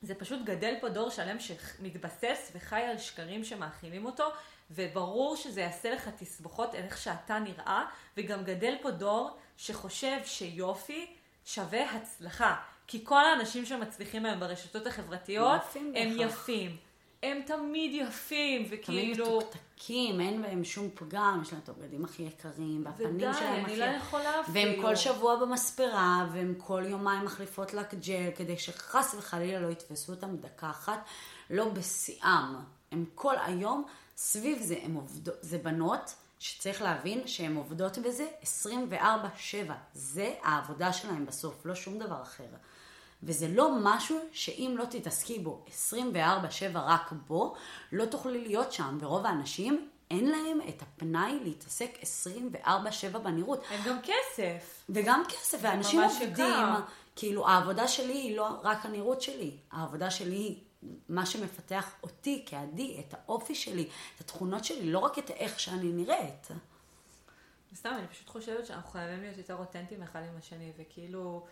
[0.02, 4.32] זה פשוט גדל פה דור שלם שמתבסס וחי על שקרים שמאכילים אותו,
[4.72, 7.86] וברור שזה יעשה לך תסבוכות על איך שאתה נראה,
[8.18, 11.08] וגם גדל פה דור שחושב שיופי
[11.46, 12.56] שווה הצלחה.
[12.88, 16.34] כי כל האנשים שמצליחים היום ברשתות החברתיות, יפים הם בהכרח.
[16.34, 16.78] יפים.
[17.24, 19.40] הם תמיד יפים, תמיד וכאילו...
[19.40, 23.74] מתוקתקים, אין בהם שום פגם, יש להם את הבגדים הכי יקרים, והפנים ודי, שלהם אני
[23.74, 23.78] הכי...
[23.78, 24.54] לא יכולה אפילו.
[24.54, 30.14] והם כל שבוע במספרה, והם כל יומיים מחליפות לק ג'ל, כדי שחס וחלילה לא יתפסו
[30.14, 31.06] אותם דקה אחת,
[31.50, 32.56] לא בשיאם.
[32.92, 33.86] הם כל היום
[34.18, 38.28] סביב זה, הם עובדות, זה בנות שצריך להבין שהן עובדות בזה
[38.92, 39.72] 24-7.
[39.94, 42.44] זה העבודה שלהם בסוף, לא שום דבר אחר.
[43.24, 45.66] וזה לא משהו שאם לא תתעסקי בו
[46.14, 46.18] 24-7
[46.74, 47.56] רק בו,
[47.92, 48.98] לא תוכלי להיות שם.
[49.02, 51.98] ורוב האנשים, אין להם את הפנאי להתעסק
[52.64, 53.64] 24-7 בנראות.
[53.70, 54.84] הם גם כסף.
[54.90, 56.56] וגם כסף, ואנשים עובדים.
[57.16, 60.58] כאילו העבודה שלי היא לא רק הנראות שלי, העבודה שלי היא
[61.10, 65.92] מה שמפתח אותי כעדי, את האופי שלי, את התכונות שלי, לא רק את איך שאני
[65.92, 66.48] נראית.
[67.76, 71.46] סתם, אני פשוט חושבת שאנחנו חייבים להיות יותר אותנטיים אחד עם השני, וכאילו,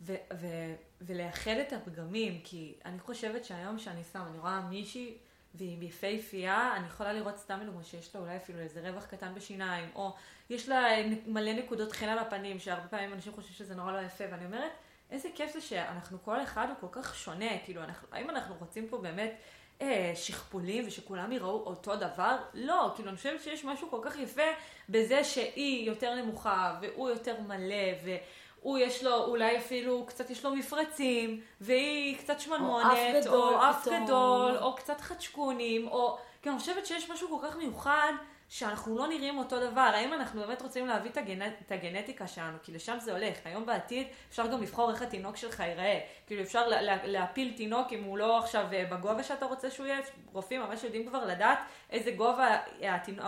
[0.00, 5.16] ו- ו- ולאחד את הפגמים, כי אני חושבת שהיום שאני שם, אני רואה מישהי
[5.54, 9.88] והיא יפהפייה, אני יכולה לראות סתם לדוגמה שיש לה אולי אפילו איזה רווח קטן בשיניים,
[9.94, 10.14] או
[10.50, 10.84] יש לה
[11.26, 14.72] מלא נקודות חן על הפנים, שהרבה פעמים אנשים חושבים שזה נורא לא יפה, ואני אומרת,
[15.10, 18.88] איזה כיף זה שאנחנו כל אחד הוא כל כך שונה, כאילו, אנחנו, האם אנחנו רוצים
[18.88, 19.34] פה באמת
[19.80, 22.36] אה, שכפולים ושכולם יראו אותו דבר?
[22.54, 24.42] לא, כאילו, אני חושבת שיש משהו כל כך יפה
[24.88, 30.54] בזה שהיא יותר נמוכה, והוא יותר מלא, והוא יש לו, אולי אפילו קצת יש לו
[30.54, 33.88] מפרצים, והיא קצת שמנמונת, אף גדול או אף.
[33.88, 36.18] גדול, או קצת חדשקונים, או...
[36.42, 38.12] כי אני חושבת שיש משהו כל כך מיוחד,
[38.48, 39.90] שאנחנו לא נראים אותו דבר.
[39.94, 42.58] האם אנחנו באמת רוצים להביא את, הגנט, את הגנטיקה שלנו?
[42.62, 43.36] כי לשם זה הולך.
[43.44, 46.00] היום בעתיד אפשר גם לבחור איך התינוק שלך ייראה.
[46.26, 49.86] כאילו אפשר לה, לה, להפיל תינוק אם הוא לא עכשיו אה, בגובה שאתה רוצה שהוא
[49.86, 50.00] יהיה.
[50.32, 51.58] רופאים ממש יודעים כבר לדעת
[51.90, 53.24] איזה גובה התינוק...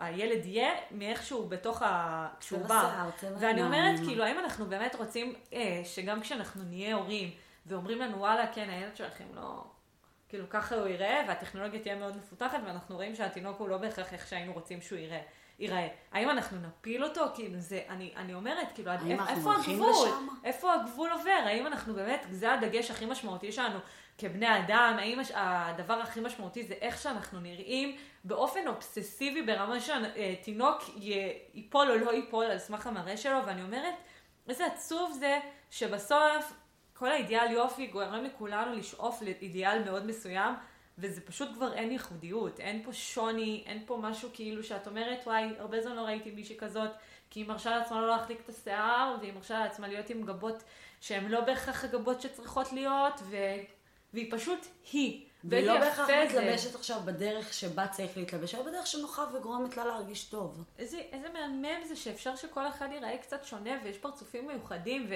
[0.00, 2.28] הילד יהיה מאיך שהוא בתוך ה...
[2.40, 2.90] כשהוא צבע בא.
[2.90, 3.98] שיער, צבע ואני אומרת.
[3.98, 7.30] כאילו, האם אנחנו באמת רוצים אה, שגם כשאנחנו נהיה הורים,
[7.66, 9.64] ואומרים לנו, וואלה, כן, הילד שלכם לא...
[10.30, 14.28] כאילו, ככה הוא יראה, והטכנולוגיה תהיה מאוד מפותחת, ואנחנו רואים שהתינוק הוא לא בהכרח איך
[14.28, 15.20] שהיינו רוצים שהוא יראה.
[15.58, 15.88] ייראה.
[16.12, 17.24] האם אנחנו נפיל אותו?
[17.34, 19.90] כאילו, זה, אני, אני אומרת, כאילו, עד- איפה הגבול?
[19.90, 20.26] לשם?
[20.44, 21.40] איפה הגבול עובר?
[21.44, 23.78] האם אנחנו באמת, זה הדגש הכי משמעותי שלנו
[24.18, 24.96] כבני אדם?
[24.98, 30.82] האם הש- הדבר הכי משמעותי זה איך שאנחנו נראים באופן אובססיבי ברמה שתינוק
[31.54, 33.38] ייפול או לא ייפול על סמך המראה שלו?
[33.46, 33.94] ואני אומרת,
[34.48, 35.38] איזה עצוב זה
[35.70, 36.52] שבסוף
[37.00, 40.54] כל האידיאל יופי גורם לכולנו לשאוף לאידיאל מאוד מסוים,
[40.98, 45.44] וזה פשוט כבר אין ייחודיות, אין פה שוני, אין פה משהו כאילו שאת אומרת, וואי,
[45.58, 46.90] הרבה זמן לא ראיתי מישהי כזאת,
[47.30, 50.62] כי היא מרשה לעצמה לא להחליק את השיער, והיא מרשה לעצמה להיות עם גבות
[51.00, 53.36] שהן לא בהכרח הגבות שצריכות להיות, ו...
[54.14, 55.26] והיא פשוט היא.
[55.44, 56.10] והיא לא בהכרח.
[56.10, 60.64] מתלבשת עכשיו בדרך שבה צריך להתלבש, אלא בדרך שנוחה וגורמת לה להרגיש טוב.
[60.78, 65.06] איזה, איזה מהמם זה שאפשר שכל אחד ייראה קצת שונה ויש פרצופים מיוחדים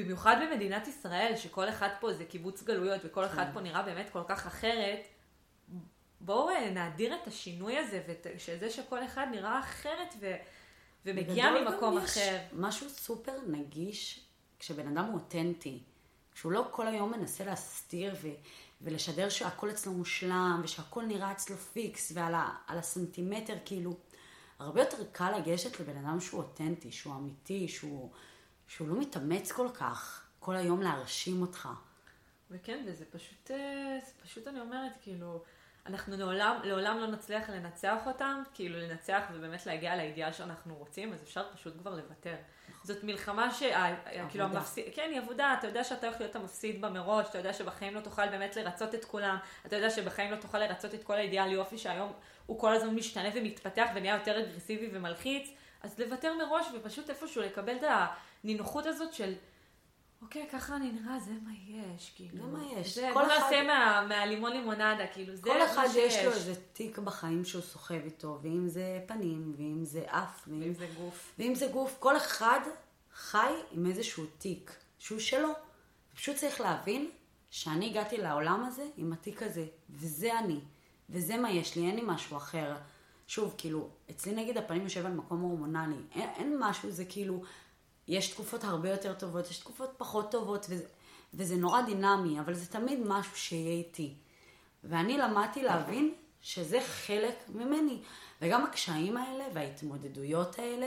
[0.00, 3.52] ובמיוחד במדינת ישראל שכל אחד פה זה קיבוץ גלויות וכל אחד כן.
[3.52, 5.00] פה נראה באמת כל כך אחרת.
[6.20, 8.02] בואו אה, נאדיר את השינוי הזה
[8.36, 10.34] ושזה שכל אחד נראה אחרת ו,
[11.06, 12.38] ומגיע ממקום יש אחר.
[12.52, 14.26] משהו סופר נגיש
[14.58, 15.82] כשבן אדם הוא אותנטי.
[16.34, 18.28] כשהוא לא כל היום מנסה להסתיר ו-
[18.82, 23.96] ולשדר שהכל אצלו מושלם ושהכל נראה אצלו פיקס ועל ה- הסנטימטר, כאילו,
[24.58, 28.10] הרבה יותר קל לגשת לבן אדם שהוא אותנטי, שהוא אמיתי, שהוא,
[28.70, 31.68] שהוא לא מתאמץ כל כך, כל היום להרשים אותך.
[32.50, 35.42] וכן, וזה פשוט, אה, זה פשוט אני אומרת, כאילו,
[35.86, 41.22] אנחנו לעולם, לעולם לא נצליח לנצח אותם, כאילו לנצח ובאמת להגיע לאידיאל שאנחנו רוצים, אז
[41.22, 42.34] אפשר פשוט כבר לוותר.
[42.84, 43.62] זאת מלחמה ש...
[43.62, 47.26] ה- ה- כאילו המפסיד, כן, היא עבודה, אתה יודע שאתה הולך להיות המפסיד בה מראש,
[47.28, 50.94] אתה יודע שבחיים לא תוכל באמת לרצות את כולם, אתה יודע שבחיים לא תוכל לרצות
[50.94, 52.12] את כל האידיאל יופי שהיום
[52.46, 55.50] הוא כל הזמן משתנה ומתפתח ונהיה יותר אגרסיבי ומלחיץ,
[55.82, 57.82] אז לוותר מראש ופשוט איפשהו לקבל את
[58.44, 59.34] הנינוחות הזאת של...
[60.22, 62.36] אוקיי, ככה אני נראה, זה מה יש, כאילו.
[62.36, 62.94] זה מה יש.
[62.94, 66.14] זה, כל אחד- מה, מהלימון לימונדה, כאילו, זה כל מה אחד שיש.
[66.14, 70.60] יש לו איזה תיק בחיים שהוא סוחב איתו, ואם זה פנים, ואם זה אף, ואם
[70.60, 71.34] ואם זה גוף.
[71.38, 72.60] ואם זה גוף, כל אחד
[73.14, 75.48] חי עם איזשהו תיק שהוא שלו.
[76.14, 77.10] פשוט צריך להבין
[77.50, 80.60] שאני הגעתי לעולם הזה עם התיק הזה, וזה אני,
[81.10, 82.76] וזה מה יש לי, אין לי משהו אחר.
[83.26, 87.42] שוב, כאילו, אצלי נגיד הפנים יושב על מקום הורמונלי, אין, אין משהו, זה כאילו,
[88.10, 90.84] יש תקופות הרבה יותר טובות, יש תקופות פחות טובות, וזה,
[91.34, 94.14] וזה נורא דינמי, אבל זה תמיד משהו שיהיה איתי.
[94.84, 98.02] ואני למדתי להבין שזה חלק ממני.
[98.42, 100.86] וגם הקשיים האלה וההתמודדויות האלה,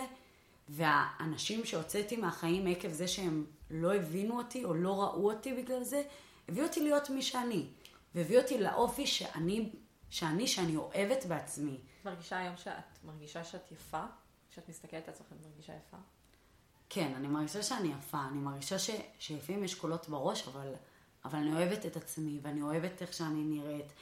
[0.69, 6.03] והאנשים שהוצאתי מהחיים עקב זה שהם לא הבינו אותי או לא ראו אותי בגלל זה,
[6.49, 7.67] הביאו אותי להיות מי שאני.
[8.15, 9.69] והביאו אותי לאופי שאני,
[10.09, 11.77] שאני, שאני אוהבת בעצמי.
[12.05, 14.03] מרגישה היום שאת מרגישה שאת יפה?
[14.51, 15.97] כשאת מסתכלת על עצמך את מרגישה יפה?
[16.93, 18.27] כן, אני מרגישה שאני יפה.
[18.31, 18.89] אני מרגישה ש,
[19.19, 20.73] שלפעמים יש קולות בראש, אבל,
[21.25, 23.93] אבל אני אוהבת את עצמי, ואני אוהבת איך שאני נראית,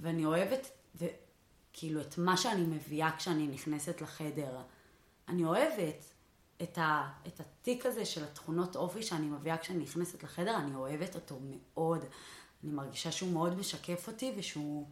[0.00, 4.58] ואני אוהבת, וכאילו, את מה שאני מביאה כשאני נכנסת לחדר.
[5.28, 6.04] אני אוהבת
[6.62, 11.14] את, ה, את התיק הזה של התכונות אופי שאני מביאה כשאני נכנסת לחדר, אני אוהבת
[11.14, 12.04] אותו מאוד.
[12.64, 14.86] אני מרגישה שהוא מאוד משקף אותי ושהוא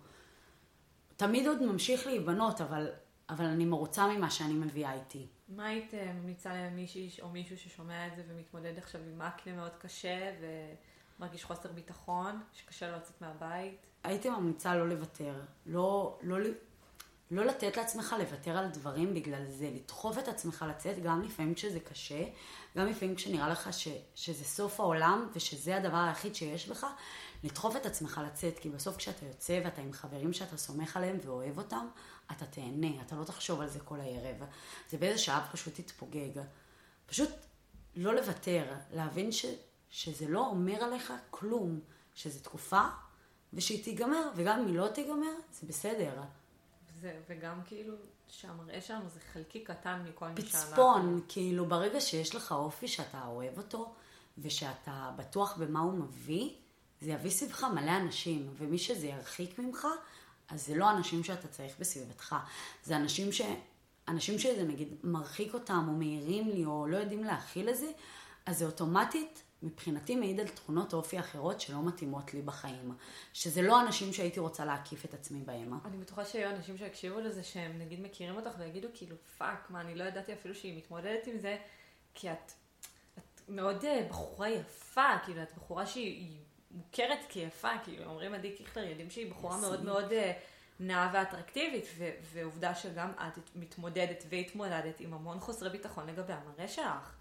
[1.16, 2.88] תמיד עוד ממשיך להיבנות, אבל,
[3.28, 5.26] אבל אני מרוצה ממה שאני מביאה איתי.
[5.48, 10.34] מה היית ממליצה למישהי או מישהו ששומע את זה ומתמודד עכשיו עם אקנה מאוד קשה
[11.18, 13.86] ומרגיש חוסר ביטחון, שקשה לו לצאת מהבית?
[14.04, 15.40] הייתי ממליצה לא לוותר.
[15.66, 16.38] לא, לא,
[17.30, 21.80] לא לתת לעצמך לוותר על דברים בגלל זה, לדחוף את עצמך לצאת גם לפעמים כשזה
[21.80, 22.24] קשה,
[22.76, 26.86] גם לפעמים כשנראה לך ש, שזה סוף העולם ושזה הדבר היחיד שיש בך,
[27.44, 31.58] לדחוף את עצמך לצאת, כי בסוף כשאתה יוצא ואתה עם חברים שאתה סומך עליהם ואוהב
[31.58, 31.86] אותם,
[32.32, 34.36] אתה תהנה, אתה לא תחשוב על זה כל הערב.
[34.90, 36.42] זה באיזה שעה פשוט תתפוגג.
[37.06, 37.30] פשוט
[37.96, 39.46] לא לוותר, להבין ש,
[39.90, 41.80] שזה לא אומר עליך כלום,
[42.14, 42.82] שזו תקופה
[43.52, 46.12] ושהיא תיגמר, וגם אם היא לא תיגמר, זה בסדר.
[47.00, 47.94] זה, וגם כאילו
[48.28, 50.68] שהמראה שלנו זה חלקי קטן מכל מי שאנחנו.
[50.68, 53.94] פצפון, כאילו ברגע שיש לך אופי שאתה אוהב אותו,
[54.38, 56.50] ושאתה בטוח במה הוא מביא,
[57.00, 59.86] זה יביא סביבך מלא אנשים, ומי שזה ירחיק ממך,
[60.48, 62.36] אז זה לא אנשים שאתה צריך בסביבתך.
[62.84, 63.40] זה אנשים ש...
[64.08, 67.90] אנשים שזה נגיד מרחיק אותם, או מעירים לי, או לא יודעים להכיל את זה,
[68.46, 72.92] אז זה אוטומטית מבחינתי מעיד על תכונות אופי אחרות שלא מתאימות לי בחיים.
[73.32, 75.78] שזה לא אנשים שהייתי רוצה להקיף את עצמי בהם.
[75.84, 79.94] אני בטוחה שיהיו אנשים שיקשיבו לזה שהם נגיד מכירים אותך ויגידו כאילו fuck, מה אני
[79.94, 81.56] לא ידעתי אפילו שהיא מתמודדת עם זה,
[82.14, 82.52] כי את,
[83.18, 86.38] את מאוד אה, בחורה יפה, כאילו את בחורה שהיא
[86.70, 90.32] מוכרת כיפה, כאילו אומרים עדי קיכלר, יודעים שהיא בחורה מאוד מאוד אה,
[90.80, 97.17] נאה ואטרקטיבית, ו- ועובדה שגם את מתמודדת והתמודדת עם המון חוסרי ביטחון לגבי המראה שלך.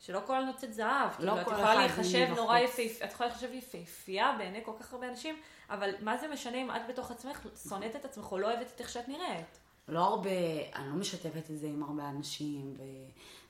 [0.00, 4.34] שלא כל נוצאת זהב, לא כאילו, את יכולה להיחשב נורא יפהפייה, את יכולה להיחשב יפהפייה
[4.38, 5.36] בעיני כל כך הרבה אנשים,
[5.70, 8.80] אבל מה זה משנה אם את בתוך עצמך שונאת את עצמך או לא אוהבת את
[8.80, 9.58] איך שאת נראית?
[9.88, 10.30] לא הרבה,
[10.74, 12.82] אני לא משתפת את זה עם הרבה אנשים, ו...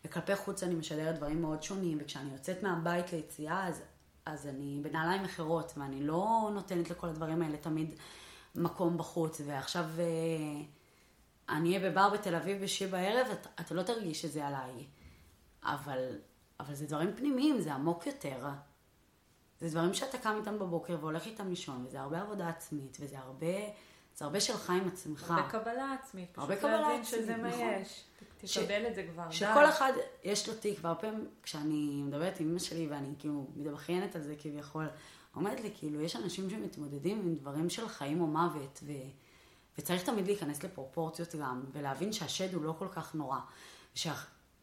[0.04, 3.82] וכלפי חוץ אני משדרת דברים מאוד שונים, וכשאני יוצאת מהבית ליציאה, אז,
[4.26, 7.94] אז אני בנעליים אחרות, ואני לא נותנת לכל הדברים האלה תמיד
[8.54, 10.62] מקום בחוץ, ועכשיו אה,
[11.48, 14.86] אני אהיה בבר בתל אביב בשבע בערב, אתה את לא תרגיש שזה עליי.
[15.62, 16.18] אבל
[16.60, 18.48] אבל זה דברים פנימיים, זה עמוק יותר.
[19.60, 23.56] זה דברים שאתה קם איתם בבוקר והולך איתם לישון, וזה הרבה עבודה עצמית, וזה הרבה,
[24.16, 25.30] זה הרבה שלך עם עצמך.
[25.30, 26.38] הרבה קבלה עצמית.
[26.38, 27.68] הרבה קבלה עצמית, שזה מה נכון.
[27.82, 28.04] יש.
[28.38, 29.30] תקבל את זה כבר.
[29.30, 29.92] שכל אחד
[30.24, 34.34] יש לו תיק, והרבה פעמים כשאני מדברת עם אמא שלי ואני כאילו מתבכיינת על זה
[34.38, 34.86] כביכול,
[35.36, 38.92] אומרת לי, כאילו, יש אנשים שמתמודדים עם דברים של חיים או מוות, ו...
[39.78, 43.38] וצריך תמיד להיכנס לפרופורציות גם, ולהבין שהשד הוא לא כל כך נורא.
[43.96, 44.14] ושה...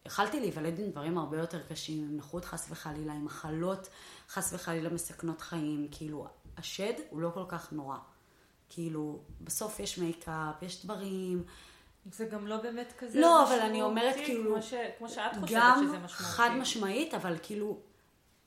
[0.05, 3.89] יכלתי להיוולד עם דברים הרבה יותר קשים, עם נכות חס וחלילה, עם מחלות
[4.29, 6.27] חס וחלילה מסכנות חיים, כאילו,
[6.57, 7.97] השד הוא לא כל כך נורא.
[8.69, 11.43] כאילו, בסוף יש מייקאפ, יש דברים.
[12.11, 15.61] זה גם לא באמת כזה לא, אבל אני אומרת כאילו, כמו, ש, כמו שאת חושבת
[15.77, 16.03] שזה משמעותי.
[16.03, 17.79] גם חד משמעית, אבל כאילו,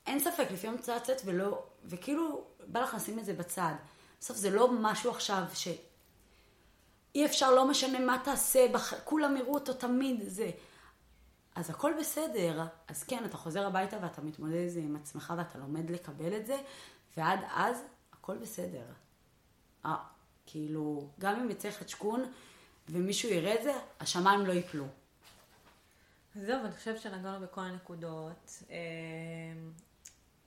[0.07, 3.73] אין ספק, לפעמים לצאת ולא, וכאילו, בא לך לשים את זה בצד.
[4.19, 5.67] בסוף זה לא משהו עכשיו ש...
[7.15, 8.93] אי אפשר, לא משנה מה תעשה, בח...
[9.03, 10.51] כולם יראו אותו תמיד, זה.
[11.59, 12.65] אז הכל בסדר.
[12.87, 16.45] אז כן, אתה חוזר הביתה ואתה מתמודד עם זה עם עצמך ואתה לומד לקבל את
[16.45, 16.57] זה,
[17.17, 17.77] ועד אז
[18.13, 18.85] הכל בסדר.
[19.85, 19.95] אה,
[20.45, 22.31] כאילו, גם אם יצא חדשקון
[22.89, 24.85] ומישהו יראה את זה, השמיים לא ייפלו.
[26.35, 28.63] זהו, ואני חושבת שנגענו בכל הנקודות.
[28.69, 28.77] אה,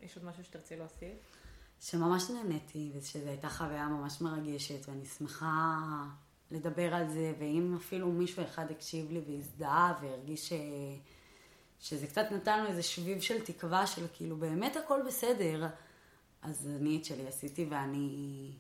[0.01, 1.19] יש עוד משהו שתרצי להוסיף?
[1.81, 5.79] שממש נהניתי, ושזו הייתה חוויה ממש מרגשת, ואני שמחה
[6.53, 10.53] לדבר על זה, ואם אפילו מישהו אחד הקשיב לי והזדהה והרגיש ש...
[11.81, 15.67] שזה קצת נתן לו איזה שביב של תקווה של כאילו באמת הכל בסדר,
[16.43, 18.51] אז אני את שלי עשיתי ואני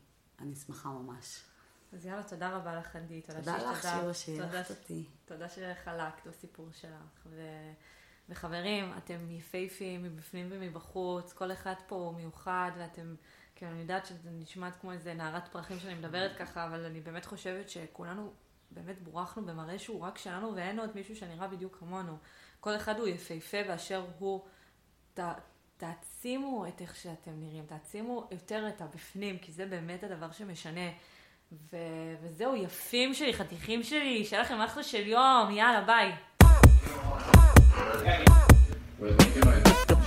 [0.41, 1.41] אני שמחה ממש.
[1.93, 3.21] אז יאללה, תודה רבה לך, עדי.
[3.21, 5.05] תודה לך, שירה, שאירחת אותי.
[5.25, 7.27] תודה שחלקת בסיפור שלך.
[7.27, 7.43] ו...
[8.29, 13.15] וחברים, אתם יפייפים מבפנים ומבחוץ, כל אחד פה הוא מיוחד, ואתם,
[13.63, 17.25] כאילו, אני יודעת שזה נשמעת כמו איזה נערת פרחים שאני מדברת ככה, אבל אני באמת
[17.25, 18.33] חושבת שכולנו
[18.71, 22.17] באמת בורחנו במראה שהוא רק שלנו, ואין עוד מישהו שנראה בדיוק כמונו.
[22.61, 24.41] כל אחד הוא יפהפה באשר הוא.
[25.15, 25.21] ת,
[25.77, 30.91] תעצימו את איך שאתם נראים, תעצימו יותר את הבפנים, כי זה באמת הדבר שמשנה.
[31.53, 31.77] ו...
[32.23, 36.13] וזהו, יפים שלי, חתיכים שלי, שיהיה לכם אחלה של יום, יאללה, ביי.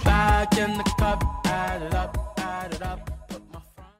[0.05, 3.14] Back in the cup, add it up, add it up.